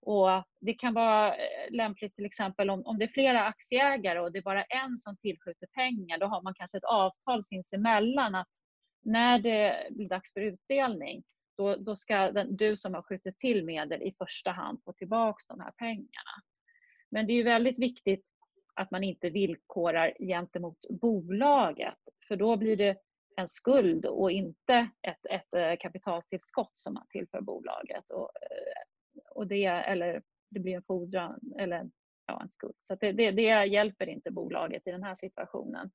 Och 0.00 0.28
det 0.60 0.74
kan 0.74 0.94
vara 0.94 1.34
eh, 1.34 1.70
lämpligt 1.70 2.14
till 2.14 2.24
exempel 2.24 2.70
om, 2.70 2.86
om 2.86 2.98
det 2.98 3.04
är 3.04 3.08
flera 3.08 3.44
aktieägare 3.44 4.20
och 4.20 4.32
det 4.32 4.38
är 4.38 4.42
bara 4.42 4.64
en 4.64 4.98
som 4.98 5.16
tillskjuter 5.16 5.66
pengar. 5.66 6.18
Då 6.18 6.26
har 6.26 6.42
man 6.42 6.54
kanske 6.54 6.76
ett 6.76 6.84
avtal 6.84 7.44
sinsemellan 7.44 8.34
att 8.34 8.50
när 9.04 9.38
det 9.38 9.88
blir 9.90 10.08
dags 10.08 10.32
för 10.32 10.40
utdelning 10.40 11.22
då, 11.56 11.76
då 11.76 11.96
ska 11.96 12.32
den, 12.32 12.56
du 12.56 12.76
som 12.76 12.94
har 12.94 13.02
skjutit 13.02 13.38
till 13.38 13.64
medel 13.64 14.02
i 14.02 14.14
första 14.18 14.50
hand 14.50 14.82
få 14.84 14.92
tillbaka 14.92 15.44
de 15.48 15.60
här 15.60 15.70
pengarna. 15.70 16.34
Men 17.10 17.26
det 17.26 17.32
är 17.32 17.34
ju 17.34 17.42
väldigt 17.42 17.78
viktigt 17.78 18.24
att 18.74 18.90
man 18.90 19.04
inte 19.04 19.30
villkorar 19.30 20.14
gentemot 20.18 20.78
bolaget 20.90 21.98
för 22.28 22.36
då 22.36 22.56
blir 22.56 22.76
det 22.76 22.96
en 23.36 23.48
skuld 23.48 24.06
och 24.06 24.30
inte 24.30 24.90
ett, 25.02 25.26
ett 25.30 25.54
eh, 25.56 25.76
kapitaltillskott 25.80 26.72
som 26.74 26.94
man 26.94 27.06
tillför 27.10 27.40
bolaget. 27.40 28.10
Och, 28.10 28.30
eh, 28.42 28.82
och 29.30 29.46
det, 29.46 29.64
eller 29.64 30.22
det 30.50 30.60
blir 30.60 30.76
en 30.76 30.82
fordran 30.82 31.40
eller 31.58 31.90
ja, 32.26 32.42
en 32.42 32.50
skuld. 32.50 32.74
Så 32.82 32.94
det, 32.94 33.12
det, 33.12 33.30
det, 33.30 33.64
hjälper 33.66 34.08
inte 34.08 34.30
bolaget 34.30 34.86
i 34.86 34.90
den 34.90 35.02
här 35.02 35.14
situationen. 35.14 35.90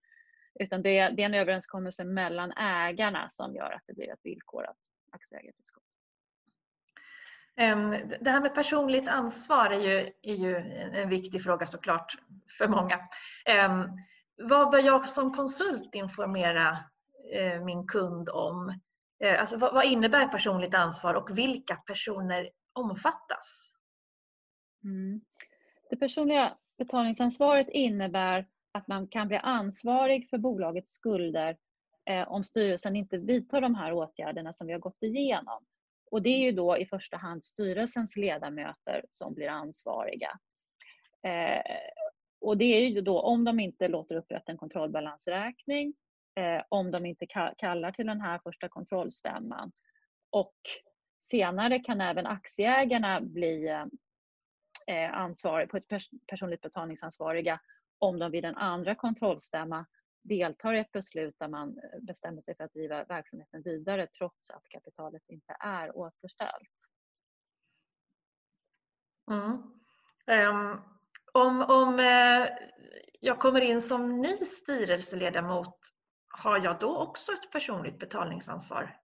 Utan 0.59 0.81
det, 0.81 1.09
det 1.09 1.21
är 1.21 1.25
en 1.25 1.33
överenskommelse 1.33 2.03
mellan 2.03 2.51
ägarna 2.51 3.29
som 3.29 3.55
gör 3.55 3.71
att 3.71 3.83
det 3.87 3.93
blir 3.93 4.13
ett 4.13 4.19
villkorat 4.23 4.77
aktieägartillskott. 5.11 5.83
Ehm, 7.57 7.91
det 8.21 8.29
här 8.29 8.41
med 8.41 8.55
personligt 8.55 9.07
ansvar 9.07 9.69
är 9.71 9.79
ju, 9.79 10.11
är 10.21 10.35
ju 10.35 10.55
en 10.93 11.09
viktig 11.09 11.43
fråga 11.43 11.65
såklart 11.65 12.13
för 12.57 12.67
många. 12.67 12.99
Ehm, 13.45 13.83
vad 14.37 14.71
bör 14.71 14.79
jag 14.79 15.09
som 15.09 15.33
konsult 15.33 15.95
informera 15.95 16.77
Eh, 17.31 17.61
min 17.63 17.87
kund 17.87 18.29
om? 18.29 18.79
Eh, 19.23 19.39
alltså, 19.39 19.57
vad 19.57 19.85
innebär 19.85 20.27
personligt 20.27 20.73
ansvar 20.73 21.13
och 21.13 21.37
vilka 21.37 21.75
personer 21.75 22.49
omfattas? 22.73 23.71
Mm. 24.83 25.21
Det 25.89 25.97
personliga 25.97 26.57
betalningsansvaret 26.77 27.69
innebär 27.69 28.47
att 28.71 28.87
man 28.87 29.07
kan 29.07 29.27
bli 29.27 29.37
ansvarig 29.37 30.29
för 30.29 30.37
bolagets 30.37 30.91
skulder 30.91 31.57
eh, 32.09 32.27
om 32.31 32.43
styrelsen 32.43 32.95
inte 32.95 33.17
vidtar 33.17 33.61
de 33.61 33.75
här 33.75 33.93
åtgärderna 33.93 34.53
som 34.53 34.67
vi 34.67 34.73
har 34.73 34.79
gått 34.79 35.03
igenom. 35.03 35.65
Och 36.11 36.21
det 36.21 36.29
är 36.29 36.39
ju 36.39 36.51
då 36.51 36.77
i 36.77 36.85
första 36.85 37.17
hand 37.17 37.43
styrelsens 37.43 38.17
ledamöter 38.17 39.05
som 39.11 39.33
blir 39.33 39.49
ansvariga. 39.49 40.39
Eh, 41.23 41.61
och 42.41 42.57
det 42.57 42.65
är 42.65 42.87
ju 42.87 43.01
då 43.01 43.21
om 43.21 43.43
de 43.43 43.59
inte 43.59 43.87
låter 43.87 44.15
upprätta 44.15 44.51
en 44.51 44.57
kontrollbalansräkning, 44.57 45.93
eh, 46.37 46.63
om 46.69 46.91
de 46.91 47.05
inte 47.05 47.25
kallar 47.57 47.91
till 47.91 48.07
den 48.07 48.21
här 48.21 48.39
första 48.43 48.69
kontrollstämman 48.69 49.71
och 50.29 50.55
senare 51.21 51.79
kan 51.79 52.01
även 52.01 52.27
aktieägarna 52.27 53.21
bli 53.21 53.67
eh, 54.87 55.13
ansvariga, 55.13 55.67
på 55.67 55.77
ett 55.77 55.87
pers 55.87 56.09
personligt 56.27 56.61
betalningsansvariga 56.61 57.59
om 57.99 58.19
de 58.19 58.31
vid 58.31 58.45
en 58.45 58.55
andra 58.55 58.95
kontrollstämma 58.95 59.85
deltar 60.23 60.73
i 60.73 60.79
ett 60.79 60.91
beslut 60.91 61.35
där 61.39 61.47
man 61.47 61.69
eh, 61.69 61.99
bestämmer 62.01 62.41
sig 62.41 62.55
för 62.55 62.63
att 62.63 62.73
driva 62.73 63.03
verksamheten 63.03 63.61
vidare 63.61 64.07
trots 64.07 64.49
att 64.49 64.69
kapitalet 64.69 65.23
inte 65.27 65.57
är 65.59 65.97
återställt. 65.97 66.73
Mm. 69.31 69.73
Um, 70.27 70.81
om 71.33 71.61
om 71.61 71.99
eh, 71.99 72.47
jag 73.19 73.39
kommer 73.39 73.61
in 73.61 73.81
som 73.81 74.21
ny 74.21 74.37
styrelseledamot, 74.37 75.79
har 76.37 76.63
jag 76.63 76.79
då 76.79 76.97
också 76.97 77.31
ett 77.31 77.51
personligt 77.51 77.99
betalningsansvar? 77.99 78.99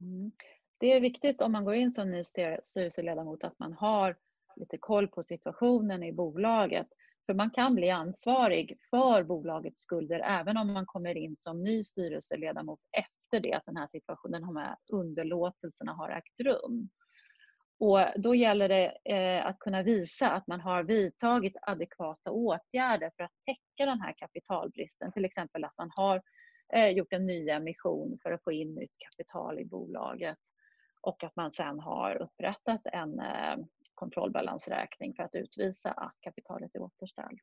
Mm. 0.00 0.32
Det 0.78 0.92
är 0.92 1.00
viktigt 1.00 1.40
om 1.40 1.52
man 1.52 1.64
går 1.64 1.74
in 1.74 1.92
som 1.92 2.10
ny 2.10 2.22
styrelseledamot 2.64 3.44
att 3.44 3.58
man 3.58 3.72
har 3.72 4.16
lite 4.56 4.78
koll 4.78 5.08
på 5.08 5.22
situationen 5.22 6.02
i 6.02 6.12
bolaget. 6.12 6.86
För 7.26 7.34
man 7.34 7.50
kan 7.50 7.74
bli 7.74 7.90
ansvarig 7.90 8.78
för 8.90 9.22
bolagets 9.22 9.80
skulder 9.80 10.20
även 10.20 10.56
om 10.56 10.72
man 10.72 10.86
kommer 10.86 11.16
in 11.16 11.36
som 11.36 11.62
ny 11.62 11.84
styrelseledamot 11.84 12.80
efter 12.92 13.40
det 13.40 13.54
att 13.54 13.66
den 13.66 13.76
här 13.76 13.88
situationen, 13.92 14.40
de 14.40 14.56
här 14.56 14.76
underlåtelserna 14.92 15.92
har 15.92 16.10
ägt 16.10 16.40
rum. 16.40 16.88
Och 17.82 18.06
då 18.16 18.34
gäller 18.34 18.68
det 18.68 18.98
eh, 19.04 19.46
att 19.46 19.58
kunna 19.58 19.82
visa 19.82 20.30
att 20.30 20.46
man 20.46 20.60
har 20.60 20.82
vidtagit 20.82 21.56
adekvata 21.62 22.30
åtgärder 22.30 23.10
för 23.16 23.24
att 23.24 23.32
täcka 23.46 23.90
den 23.90 24.00
här 24.00 24.14
kapitalbristen. 24.16 25.12
Till 25.12 25.24
exempel 25.24 25.64
att 25.64 25.78
man 25.78 25.90
har 25.96 26.22
eh, 26.74 26.88
gjort 26.88 27.12
en 27.12 27.26
ny 27.26 27.48
emission 27.48 28.18
för 28.22 28.32
att 28.32 28.44
få 28.44 28.52
in 28.52 28.74
nytt 28.74 28.92
kapital 28.98 29.58
i 29.58 29.64
bolaget 29.64 30.38
och 31.00 31.24
att 31.24 31.36
man 31.36 31.52
sen 31.52 31.80
har 31.80 32.22
upprättat 32.22 32.80
en 32.84 33.20
eh, 33.20 33.56
kontrollbalansräkning 33.94 35.14
för 35.14 35.22
att 35.22 35.34
utvisa 35.34 35.92
att 35.92 36.14
kapitalet 36.20 36.74
är 36.74 36.82
återställt. 36.82 37.42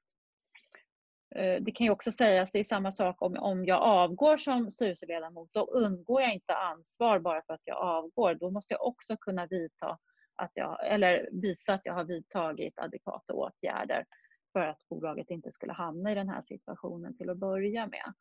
Eh, 1.36 1.62
det 1.62 1.72
kan 1.72 1.86
ju 1.86 1.92
också 1.92 2.12
sägas, 2.12 2.52
det 2.52 2.60
är 2.60 2.64
samma 2.64 2.92
sak 2.92 3.22
om, 3.22 3.38
om 3.38 3.66
jag 3.66 3.82
avgår 3.82 4.38
som 4.38 4.72
styrelseledamot, 4.72 5.50
då 5.54 5.66
undgår 5.66 6.22
jag 6.22 6.34
inte 6.34 6.56
ansvar 6.56 7.20
bara 7.20 7.42
för 7.42 7.54
att 7.54 7.62
jag 7.64 7.78
avgår. 7.78 8.36
Då 8.36 8.52
måste 8.52 8.74
jag 8.74 8.86
också 8.86 9.18
kunna 9.18 9.46
vidta 9.46 9.98
att 10.40 10.52
jag, 10.54 10.88
eller 10.88 11.30
visa 11.32 11.74
att 11.74 11.82
jag 11.84 11.94
har 11.94 12.04
vidtagit 12.04 12.80
adekvata 12.80 13.34
åtgärder 13.34 14.06
för 14.54 14.60
att 14.60 14.90
bolaget 14.90 15.30
inte 15.30 15.52
skulle 15.52 15.74
hamna 15.74 16.12
i 16.12 16.16
den 16.16 16.30
här 16.30 16.42
situationen 16.42 17.18
till 17.18 17.30
att 17.30 17.38
börja 17.38 17.88
med. 17.88 18.14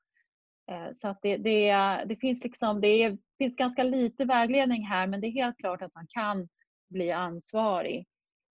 Eh, 0.70 0.92
så 0.94 1.08
att 1.08 1.18
det, 1.22 1.36
det, 1.36 1.72
det, 2.06 2.16
finns 2.16 2.44
liksom, 2.44 2.80
det 2.80 2.88
är, 2.88 3.18
finns 3.38 3.56
ganska 3.56 3.82
lite 3.82 4.24
vägledning 4.24 4.86
här 4.86 5.06
men 5.06 5.20
det 5.20 5.26
är 5.26 5.32
helt 5.32 5.58
klart 5.58 5.82
att 5.82 5.94
man 5.94 6.06
kan 6.08 6.48
bli 6.90 7.12
ansvarig 7.12 8.06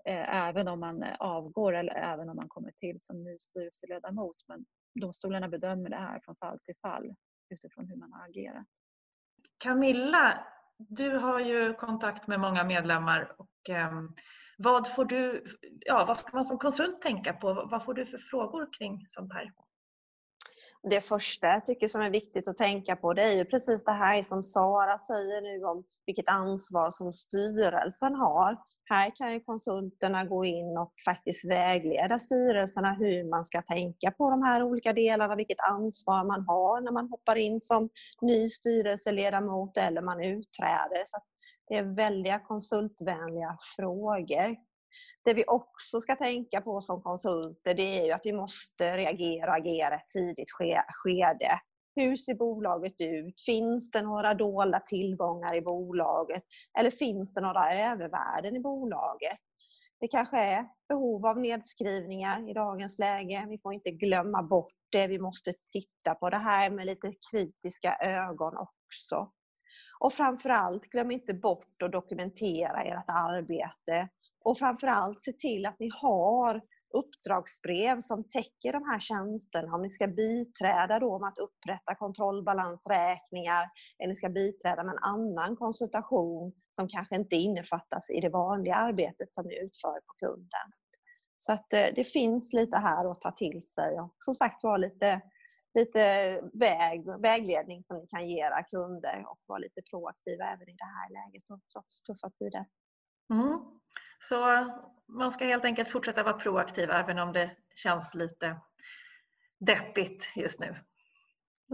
eh, 0.04 0.34
även 0.34 0.68
om 0.68 0.80
man 0.80 1.04
avgår 1.18 1.72
eller 1.76 1.94
även 1.94 2.28
om 2.28 2.36
man 2.36 2.48
kommer 2.48 2.70
till 2.70 3.00
som 3.02 3.24
ny 3.24 3.38
styrelseledamot. 3.38 4.36
Men 4.48 4.64
domstolarna 5.00 5.48
bedömer 5.48 5.90
det 5.90 5.96
här 5.96 6.20
från 6.20 6.36
fall 6.36 6.58
till 6.64 6.76
fall 6.82 7.14
utifrån 7.50 7.88
hur 7.88 7.96
man 7.96 8.12
har 8.12 8.28
agerat. 8.28 8.66
Camilla, 9.58 10.46
du 10.78 11.16
har 11.16 11.40
ju 11.40 11.74
kontakt 11.74 12.26
med 12.26 12.40
många 12.40 12.64
medlemmar 12.64 13.34
och 13.38 13.70
eh, 13.70 13.92
vad 14.58 14.88
får 14.88 15.04
du, 15.04 15.44
ja 15.80 16.04
vad 16.08 16.16
ska 16.16 16.36
man 16.36 16.44
som 16.44 16.58
konsult 16.58 17.02
tänka 17.02 17.32
på? 17.32 17.68
Vad 17.70 17.84
får 17.84 17.94
du 17.94 18.06
för 18.06 18.18
frågor 18.18 18.68
kring 18.78 19.06
sånt 19.08 19.32
här? 19.32 19.52
Det 20.90 21.00
första 21.00 21.46
jag 21.46 21.64
tycker 21.64 21.88
som 21.88 22.02
är 22.02 22.10
viktigt 22.10 22.48
att 22.48 22.56
tänka 22.56 22.96
på 22.96 23.14
det 23.14 23.22
är 23.22 23.36
ju 23.36 23.44
precis 23.44 23.84
det 23.84 23.92
här 23.92 24.22
som 24.22 24.42
Sara 24.42 24.98
säger 24.98 25.40
nu 25.40 25.64
om 25.64 25.84
vilket 26.06 26.28
ansvar 26.28 26.90
som 26.90 27.12
styrelsen 27.12 28.14
har. 28.14 28.58
Här 28.90 29.16
kan 29.16 29.32
ju 29.32 29.40
konsulterna 29.40 30.24
gå 30.24 30.44
in 30.44 30.78
och 30.78 30.92
faktiskt 31.04 31.44
vägleda 31.50 32.18
styrelserna 32.18 32.92
hur 32.92 33.30
man 33.30 33.44
ska 33.44 33.62
tänka 33.62 34.10
på 34.10 34.30
de 34.30 34.42
här 34.42 34.62
olika 34.62 34.92
delarna, 34.92 35.36
vilket 35.36 35.60
ansvar 35.60 36.24
man 36.24 36.44
har 36.46 36.80
när 36.80 36.92
man 36.92 37.08
hoppar 37.08 37.36
in 37.36 37.60
som 37.62 37.88
ny 38.22 38.48
styrelseledamot 38.48 39.76
eller 39.76 40.02
man 40.02 40.24
utträder. 40.24 41.02
Så 41.06 41.18
det 41.68 41.74
är 41.76 41.94
väldiga 41.96 42.38
konsultvänliga 42.38 43.56
frågor. 43.76 44.56
Det 45.24 45.34
vi 45.34 45.44
också 45.46 46.00
ska 46.00 46.16
tänka 46.16 46.60
på 46.60 46.80
som 46.80 47.02
konsulter 47.02 47.74
det 47.74 48.00
är 48.00 48.04
ju 48.04 48.12
att 48.12 48.26
vi 48.26 48.32
måste 48.32 48.96
reagera 48.96 49.50
och 49.50 49.56
agera 49.56 49.94
i 49.94 49.96
ett 49.96 50.10
tidigt 50.10 50.50
skede. 51.02 51.60
Hur 51.96 52.16
ser 52.16 52.34
bolaget 52.34 53.00
ut? 53.00 53.42
Finns 53.46 53.90
det 53.90 54.02
några 54.02 54.34
dolda 54.34 54.80
tillgångar 54.80 55.56
i 55.56 55.62
bolaget? 55.62 56.42
Eller 56.78 56.90
finns 56.90 57.34
det 57.34 57.40
några 57.40 57.72
övervärden 57.72 58.56
i 58.56 58.60
bolaget? 58.60 59.38
Det 60.00 60.08
kanske 60.08 60.38
är 60.38 60.66
behov 60.88 61.26
av 61.26 61.38
nedskrivningar 61.38 62.50
i 62.50 62.52
dagens 62.52 62.98
läge. 62.98 63.46
Vi 63.48 63.58
får 63.58 63.74
inte 63.74 63.90
glömma 63.90 64.42
bort 64.42 64.72
det. 64.92 65.06
Vi 65.06 65.18
måste 65.18 65.52
titta 65.72 66.14
på 66.14 66.30
det 66.30 66.36
här 66.36 66.70
med 66.70 66.86
lite 66.86 67.12
kritiska 67.30 67.96
ögon 68.02 68.54
också. 68.56 69.30
Och 70.00 70.12
framförallt, 70.12 70.82
glöm 70.82 71.10
inte 71.10 71.34
bort 71.34 71.82
att 71.84 71.92
dokumentera 71.92 72.82
ert 72.82 73.04
arbete. 73.08 74.08
Och 74.44 74.58
framförallt 74.58 75.22
se 75.22 75.32
till 75.32 75.66
att 75.66 75.78
ni 75.78 75.90
har 75.92 76.60
uppdragsbrev 76.94 78.00
som 78.00 78.24
täcker 78.28 78.72
de 78.72 78.84
här 78.84 79.00
tjänsterna. 79.00 79.74
Om 79.74 79.82
ni 79.82 79.90
ska 79.90 80.06
biträda 80.06 80.98
då 80.98 81.18
med 81.18 81.28
att 81.28 81.38
upprätta 81.38 81.94
kontrollbalansräkningar 81.94 83.70
eller 83.98 84.08
ni 84.08 84.16
ska 84.16 84.28
biträda 84.28 84.84
med 84.84 84.92
en 84.92 85.02
annan 85.02 85.56
konsultation 85.56 86.52
som 86.70 86.88
kanske 86.88 87.16
inte 87.16 87.36
innefattas 87.36 88.10
i 88.10 88.20
det 88.20 88.28
vanliga 88.28 88.74
arbetet 88.74 89.34
som 89.34 89.46
ni 89.46 89.58
utför 89.64 90.00
på 90.00 90.14
kunden. 90.18 90.68
Så 91.38 91.52
att 91.52 91.72
eh, 91.72 91.86
det 91.96 92.04
finns 92.04 92.52
lite 92.52 92.76
här 92.76 93.10
att 93.10 93.20
ta 93.20 93.30
till 93.30 93.62
sig 93.68 94.00
och 94.00 94.14
som 94.18 94.34
sagt 94.34 94.62
var 94.62 94.78
lite, 94.78 95.20
lite 95.74 96.00
väg, 96.52 97.22
vägledning 97.22 97.84
som 97.84 97.96
ni 97.96 98.06
kan 98.06 98.28
ge 98.28 98.40
era 98.40 98.62
kunder 98.62 99.24
och 99.28 99.38
vara 99.46 99.58
lite 99.58 99.82
proaktiva 99.90 100.44
även 100.44 100.68
i 100.68 100.76
det 100.76 100.84
här 100.84 101.10
läget 101.10 101.50
och 101.50 101.60
trots 101.72 102.02
tuffa 102.02 102.30
tider. 102.30 102.66
Mm. 103.32 103.60
Så 104.18 104.68
man 105.06 105.32
ska 105.32 105.44
helt 105.44 105.64
enkelt 105.64 105.90
fortsätta 105.90 106.22
vara 106.22 106.38
proaktiv 106.38 106.90
även 106.90 107.18
om 107.18 107.32
det 107.32 107.50
känns 107.74 108.14
lite 108.14 108.56
deppigt 109.58 110.32
just 110.36 110.60
nu. 110.60 110.76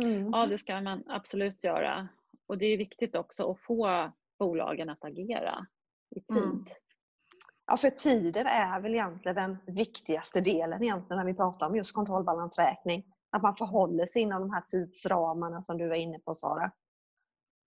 Mm. 0.02 0.30
Ja, 0.32 0.46
det 0.46 0.58
ska 0.58 0.80
man 0.80 1.04
absolut 1.06 1.64
göra. 1.64 2.08
Och 2.46 2.58
det 2.58 2.66
är 2.66 2.78
viktigt 2.78 3.14
också 3.14 3.50
att 3.50 3.60
få 3.60 4.12
bolagen 4.38 4.90
att 4.90 5.04
agera 5.04 5.66
i 6.10 6.20
tid. 6.20 6.42
Mm. 6.42 6.64
Ja, 7.66 7.76
för 7.76 7.90
tiden 7.90 8.46
är 8.46 8.80
väl 8.80 8.94
egentligen 8.94 9.34
den 9.34 9.74
viktigaste 9.74 10.40
delen 10.40 10.82
egentligen 10.82 11.18
när 11.18 11.26
vi 11.26 11.34
pratar 11.34 11.66
om 11.66 11.76
just 11.76 11.94
kontrollbalansräkning. 11.94 13.04
Att 13.30 13.42
man 13.42 13.56
förhåller 13.56 14.06
sig 14.06 14.22
inom 14.22 14.40
de 14.40 14.50
här 14.50 14.60
tidsramarna 14.60 15.62
som 15.62 15.78
du 15.78 15.88
var 15.88 15.96
inne 15.96 16.18
på 16.18 16.34
Sara. 16.34 16.70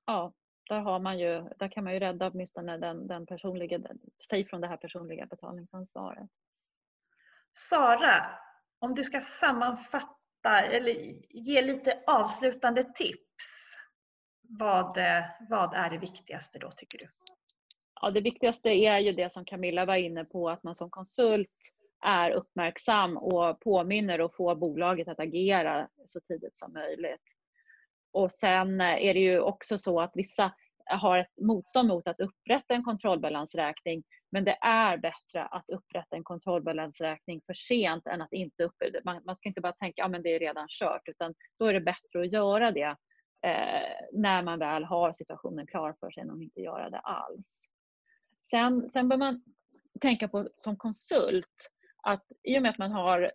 Ja, 0.05 0.33
där, 0.69 0.79
har 0.79 0.99
man 0.99 1.19
ju, 1.19 1.49
där 1.59 1.67
kan 1.67 1.83
man 1.83 1.93
ju 1.93 1.99
rädda 1.99 2.27
åtminstone 2.27 2.77
den, 2.77 3.07
den 3.07 3.25
personliga, 3.25 3.79
sig 4.29 4.45
från 4.45 4.61
det 4.61 4.67
här 4.67 4.77
personliga 4.77 5.25
betalningsansvaret. 5.25 6.29
Sara, 7.53 8.25
om 8.79 8.95
du 8.95 9.03
ska 9.03 9.21
sammanfatta 9.21 10.61
eller 10.61 10.93
ge 11.29 11.61
lite 11.61 12.03
avslutande 12.07 12.83
tips. 12.83 13.77
Vad, 14.41 14.97
vad 15.49 15.73
är 15.73 15.89
det 15.89 15.97
viktigaste 15.97 16.59
då 16.59 16.71
tycker 16.71 16.97
du? 16.97 17.07
Ja, 18.01 18.11
det 18.11 18.21
viktigaste 18.21 18.69
är 18.69 18.99
ju 18.99 19.11
det 19.11 19.31
som 19.31 19.45
Camilla 19.45 19.85
var 19.85 19.95
inne 19.95 20.25
på, 20.25 20.49
att 20.49 20.63
man 20.63 20.75
som 20.75 20.89
konsult 20.89 21.49
är 22.05 22.31
uppmärksam 22.31 23.17
och 23.17 23.59
påminner 23.59 24.21
och 24.21 24.35
får 24.35 24.55
bolaget 24.55 25.07
att 25.07 25.19
agera 25.19 25.87
så 26.05 26.19
tidigt 26.19 26.57
som 26.57 26.73
möjligt. 26.73 27.21
Och 28.13 28.31
sen 28.31 28.81
eh, 28.81 29.05
är 29.05 29.13
det 29.13 29.19
ju 29.19 29.39
också 29.39 29.77
så 29.77 30.01
att 30.01 30.11
vissa 30.13 30.53
har 30.85 31.17
ett 31.17 31.37
motstånd 31.41 31.87
mot 31.87 32.07
att 32.07 32.19
upprätta 32.19 32.73
en 32.73 32.83
kontrollbalansräkning 32.83 34.03
men 34.33 34.43
det 34.43 34.57
är 34.61 34.97
bättre 34.97 35.45
att 35.45 35.69
upprätta 35.69 36.15
en 36.15 36.23
kontrollbalansräkning 36.23 37.41
för 37.45 37.53
sent 37.53 38.07
än 38.07 38.21
att 38.21 38.33
inte 38.33 38.63
upprätta. 38.63 38.99
Man, 39.05 39.21
man 39.25 39.35
ska 39.35 39.49
inte 39.49 39.61
bara 39.61 39.73
tänka 39.73 40.05
att 40.05 40.11
ja, 40.11 40.19
det 40.19 40.35
är 40.35 40.39
redan 40.39 40.67
kört 40.69 41.01
utan 41.05 41.33
då 41.59 41.65
är 41.65 41.73
det 41.73 41.81
bättre 41.81 42.21
att 42.21 42.31
göra 42.31 42.71
det 42.71 42.95
eh, 43.41 44.07
när 44.13 44.43
man 44.43 44.59
väl 44.59 44.83
har 44.83 45.13
situationen 45.13 45.67
klar 45.67 45.95
för 45.99 46.11
sig 46.11 46.23
än 46.23 46.31
att 46.31 46.41
inte 46.41 46.61
göra 46.61 46.89
det 46.89 46.99
alls. 46.99 47.69
Sen, 48.41 48.89
sen 48.89 49.09
bör 49.09 49.17
man 49.17 49.43
tänka 50.01 50.27
på 50.27 50.49
som 50.55 50.77
konsult 50.77 51.71
att 52.03 52.25
i 52.43 52.57
och 52.57 52.61
med 52.61 52.71
att 52.71 52.77
man 52.77 52.91
har 52.91 53.31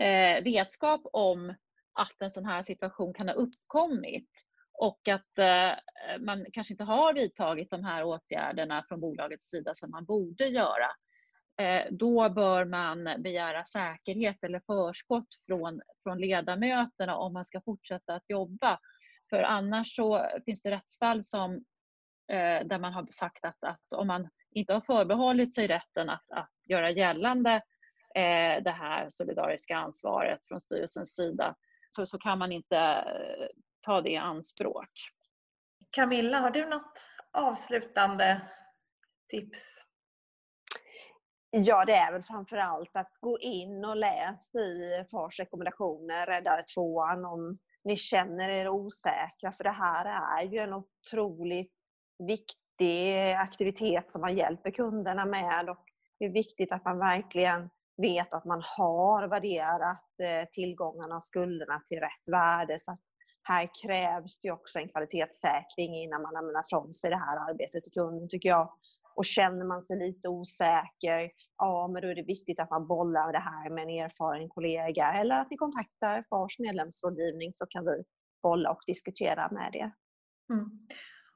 eh, 0.00 0.44
vetskap 0.44 1.00
om 1.04 1.54
att 1.98 2.22
en 2.22 2.30
sån 2.30 2.44
här 2.44 2.62
situation 2.62 3.14
kan 3.14 3.28
ha 3.28 3.34
uppkommit 3.34 4.28
och 4.78 5.08
att 5.08 5.38
eh, 5.38 5.72
man 6.20 6.46
kanske 6.52 6.74
inte 6.74 6.84
har 6.84 7.14
vidtagit 7.14 7.70
de 7.70 7.84
här 7.84 8.04
åtgärderna 8.04 8.84
från 8.88 9.00
bolagets 9.00 9.48
sida 9.48 9.74
som 9.74 9.90
man 9.90 10.04
borde 10.04 10.44
göra. 10.44 10.90
Eh, 11.60 11.86
då 11.90 12.28
bör 12.28 12.64
man 12.64 13.04
begära 13.18 13.64
säkerhet 13.64 14.44
eller 14.44 14.60
förskott 14.60 15.28
från, 15.46 15.80
från 16.02 16.18
ledamöterna 16.18 17.16
om 17.16 17.32
man 17.32 17.44
ska 17.44 17.60
fortsätta 17.60 18.14
att 18.14 18.24
jobba. 18.30 18.78
För 19.30 19.42
annars 19.42 19.96
så 19.96 20.28
finns 20.44 20.62
det 20.62 20.70
rättsfall 20.70 21.24
som, 21.24 21.54
eh, 22.32 22.66
där 22.66 22.78
man 22.78 22.92
har 22.92 23.06
sagt 23.10 23.44
att, 23.44 23.64
att 23.64 23.92
om 23.92 24.06
man 24.06 24.28
inte 24.50 24.72
har 24.72 24.80
förbehållit 24.80 25.54
sig 25.54 25.66
rätten 25.66 26.10
att, 26.10 26.30
att 26.30 26.50
göra 26.64 26.90
gällande 26.90 27.52
eh, 28.14 28.62
det 28.62 28.76
här 28.78 29.06
solidariska 29.10 29.76
ansvaret 29.76 30.40
från 30.48 30.60
styrelsens 30.60 31.14
sida 31.14 31.54
så, 31.90 32.06
så 32.06 32.18
kan 32.18 32.38
man 32.38 32.52
inte 32.52 32.76
eh, 32.76 33.46
ta 33.80 34.00
det 34.00 34.10
i 34.10 34.16
anspråk. 34.16 34.90
Camilla, 35.90 36.40
har 36.40 36.50
du 36.50 36.66
något 36.66 37.10
avslutande 37.32 38.40
tips? 39.28 39.84
Ja, 41.50 41.84
det 41.84 41.94
är 41.94 42.12
väl 42.12 42.22
framförallt 42.22 42.96
att 42.96 43.12
gå 43.20 43.38
in 43.38 43.84
och 43.84 43.96
läsa 43.96 44.58
i 44.58 45.04
FARs 45.10 45.38
rekommendationer, 45.40 46.26
Räddare 46.26 46.62
tvåan, 46.62 47.24
om 47.24 47.58
ni 47.84 47.96
känner 47.96 48.48
er 48.48 48.68
osäkra. 48.68 49.52
För 49.52 49.64
det 49.64 49.70
här 49.70 50.38
är 50.40 50.44
ju 50.44 50.58
en 50.58 50.74
otroligt 50.74 51.72
viktig 52.18 53.32
aktivitet 53.32 54.12
som 54.12 54.20
man 54.20 54.36
hjälper 54.36 54.70
kunderna 54.70 55.26
med. 55.26 55.70
Och 55.70 55.84
det 56.18 56.24
är 56.24 56.32
viktigt 56.32 56.72
att 56.72 56.84
man 56.84 56.98
verkligen 56.98 57.70
vet 58.02 58.34
att 58.34 58.44
man 58.44 58.62
har 58.64 59.28
värderat 59.28 60.10
eh, 60.22 60.48
tillgångarna 60.52 61.16
och 61.16 61.24
skulderna 61.24 61.82
till 61.86 62.00
rätt 62.00 62.28
värde. 62.32 62.78
Så 62.78 62.92
att 62.92 63.00
här 63.42 63.70
krävs 63.82 64.40
det 64.40 64.50
också 64.50 64.78
en 64.78 64.88
kvalitetssäkring 64.88 65.94
innan 66.02 66.22
man 66.22 66.34
lämnar 66.34 66.62
från 66.70 66.92
sig 66.92 67.10
det 67.10 67.16
här 67.16 67.50
arbetet 67.50 67.82
till 67.84 67.92
kunden 67.92 68.28
tycker 68.28 68.48
jag. 68.48 68.72
Och 69.14 69.24
känner 69.24 69.64
man 69.64 69.84
sig 69.84 69.98
lite 69.98 70.28
osäker, 70.28 71.30
ja 71.58 71.88
men 71.92 72.02
då 72.02 72.08
är 72.08 72.14
det 72.14 72.22
viktigt 72.22 72.60
att 72.60 72.70
man 72.70 72.86
bollar 72.86 73.32
det 73.32 73.38
här 73.38 73.70
med 73.70 73.82
en 73.82 73.90
erfaren 73.90 74.48
kollega 74.48 75.12
eller 75.12 75.40
att 75.40 75.50
ni 75.50 75.56
kontaktar 75.56 76.24
FARs 76.30 76.58
medlemsrådgivning 76.58 77.52
så 77.52 77.66
kan 77.66 77.84
vi 77.84 78.04
bolla 78.42 78.70
och 78.70 78.80
diskutera 78.86 79.48
med 79.50 79.70
er. 79.76 79.92
Mm. 80.52 80.86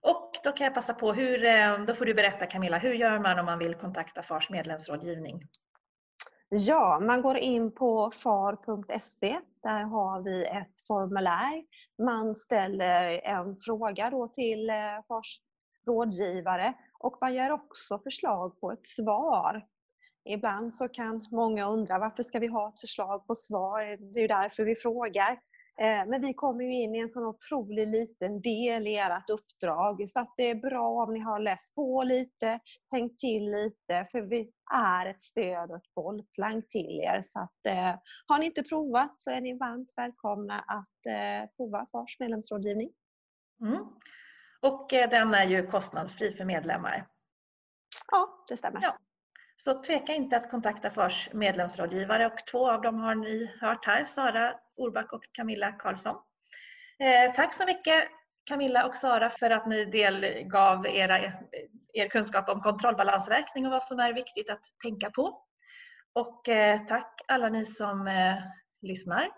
Och 0.00 0.32
då 0.44 0.52
kan 0.52 0.64
jag 0.64 0.74
passa 0.74 0.94
på, 0.94 1.12
hur, 1.12 1.44
eh, 1.44 1.84
då 1.84 1.94
får 1.94 2.04
du 2.04 2.14
berätta 2.14 2.46
Camilla, 2.46 2.78
hur 2.78 2.94
gör 2.94 3.18
man 3.18 3.38
om 3.38 3.46
man 3.46 3.58
vill 3.58 3.74
kontakta 3.74 4.22
FARs 4.22 4.50
medlemsrådgivning? 4.50 5.42
Ja, 6.54 7.00
man 7.00 7.22
går 7.22 7.36
in 7.36 7.72
på 7.72 8.10
far.se. 8.10 9.38
Där 9.62 9.82
har 9.82 10.22
vi 10.22 10.44
ett 10.44 10.86
formulär. 10.88 11.64
Man 12.02 12.36
ställer 12.36 13.20
en 13.24 13.56
fråga 13.56 14.10
då 14.10 14.28
till 14.28 14.70
eh, 14.70 14.76
Fars 15.08 15.40
rådgivare 15.86 16.74
och 16.98 17.18
man 17.20 17.34
gör 17.34 17.50
också 17.50 17.98
förslag 17.98 18.60
på 18.60 18.72
ett 18.72 18.86
svar. 18.86 19.66
Ibland 20.24 20.74
så 20.74 20.88
kan 20.88 21.26
många 21.30 21.68
undra 21.68 21.98
varför 21.98 22.22
ska 22.22 22.38
vi 22.38 22.46
ha 22.46 22.68
ett 22.68 22.80
förslag 22.80 23.26
på 23.26 23.34
svar? 23.34 24.12
Det 24.12 24.18
är 24.18 24.22
ju 24.22 24.28
därför 24.28 24.64
vi 24.64 24.74
frågar. 24.74 25.38
Eh, 25.80 26.06
men 26.06 26.20
vi 26.20 26.34
kommer 26.34 26.64
ju 26.64 26.72
in 26.72 26.94
i 26.94 26.98
en 26.98 27.08
sån 27.08 27.26
otroligt 27.26 27.88
liten 27.88 28.40
del 28.40 28.86
i 28.86 28.96
ert 28.96 29.30
uppdrag 29.30 30.08
så 30.08 30.20
att 30.20 30.34
det 30.36 30.50
är 30.50 30.54
bra 30.54 30.88
om 30.88 31.14
ni 31.14 31.20
har 31.20 31.40
läst 31.40 31.74
på 31.74 32.02
lite, 32.02 32.60
tänkt 32.94 33.18
till 33.18 33.50
lite 33.50 34.06
för 34.12 34.22
vi 34.22 34.50
är 34.74 35.06
ett 35.06 35.22
stöd 35.22 35.70
och 35.70 35.76
ett 35.76 35.94
bollplank 35.94 36.68
till 36.68 37.00
er. 37.00 37.20
Så 37.22 37.40
att, 37.40 37.66
eh, 37.68 38.00
har 38.26 38.38
ni 38.38 38.46
inte 38.46 38.62
provat 38.62 39.20
så 39.20 39.30
är 39.30 39.40
ni 39.40 39.58
varmt 39.58 39.92
välkomna 39.96 40.54
att 40.54 41.06
eh, 41.08 41.50
prova 41.56 41.86
FARs 41.92 42.20
medlemsrådgivning. 42.20 42.90
Mm. 43.60 43.86
Och 44.60 44.86
den 44.90 45.34
är 45.34 45.44
ju 45.44 45.66
kostnadsfri 45.66 46.36
för 46.36 46.44
medlemmar. 46.44 47.08
Ja, 48.10 48.44
det 48.48 48.56
stämmer. 48.56 48.82
Ja. 48.82 48.98
Så 49.56 49.82
tveka 49.82 50.14
inte 50.14 50.36
att 50.36 50.50
kontakta 50.50 50.90
FARs 50.90 51.28
medlemsrådgivare 51.32 52.26
och 52.26 52.46
två 52.50 52.70
av 52.70 52.82
dem 52.82 53.00
har 53.00 53.14
ni 53.14 53.50
hört 53.60 53.86
här, 53.86 54.04
Sara 54.04 54.54
Orback 54.76 55.12
och 55.12 55.24
Camilla 55.32 55.72
Karlsson. 55.72 56.16
Eh, 56.98 57.32
tack 57.32 57.54
så 57.54 57.64
mycket 57.64 58.08
Camilla 58.44 58.86
och 58.86 58.96
Sara 58.96 59.30
för 59.30 59.50
att 59.50 59.66
ni 59.66 59.84
delgav 59.84 60.86
era, 60.86 61.32
er 61.92 62.08
kunskap 62.08 62.48
om 62.48 62.60
kontrollbalansräkning 62.60 63.66
och 63.66 63.72
vad 63.72 63.84
som 63.84 63.98
är 63.98 64.12
viktigt 64.12 64.50
att 64.50 64.64
tänka 64.82 65.10
på. 65.10 65.44
Och 66.12 66.48
eh, 66.48 66.86
tack 66.86 67.20
alla 67.28 67.48
ni 67.48 67.66
som 67.66 68.08
eh, 68.08 68.36
lyssnar. 68.82 69.28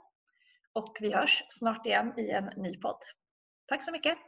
Och 0.73 0.97
vi 1.01 1.15
hörs 1.15 1.45
snart 1.51 1.87
igen 1.87 2.19
i 2.19 2.31
en 2.31 2.45
ny 2.45 2.79
podd. 2.79 2.99
Tack 3.69 3.85
så 3.85 3.93
mycket! 3.93 4.19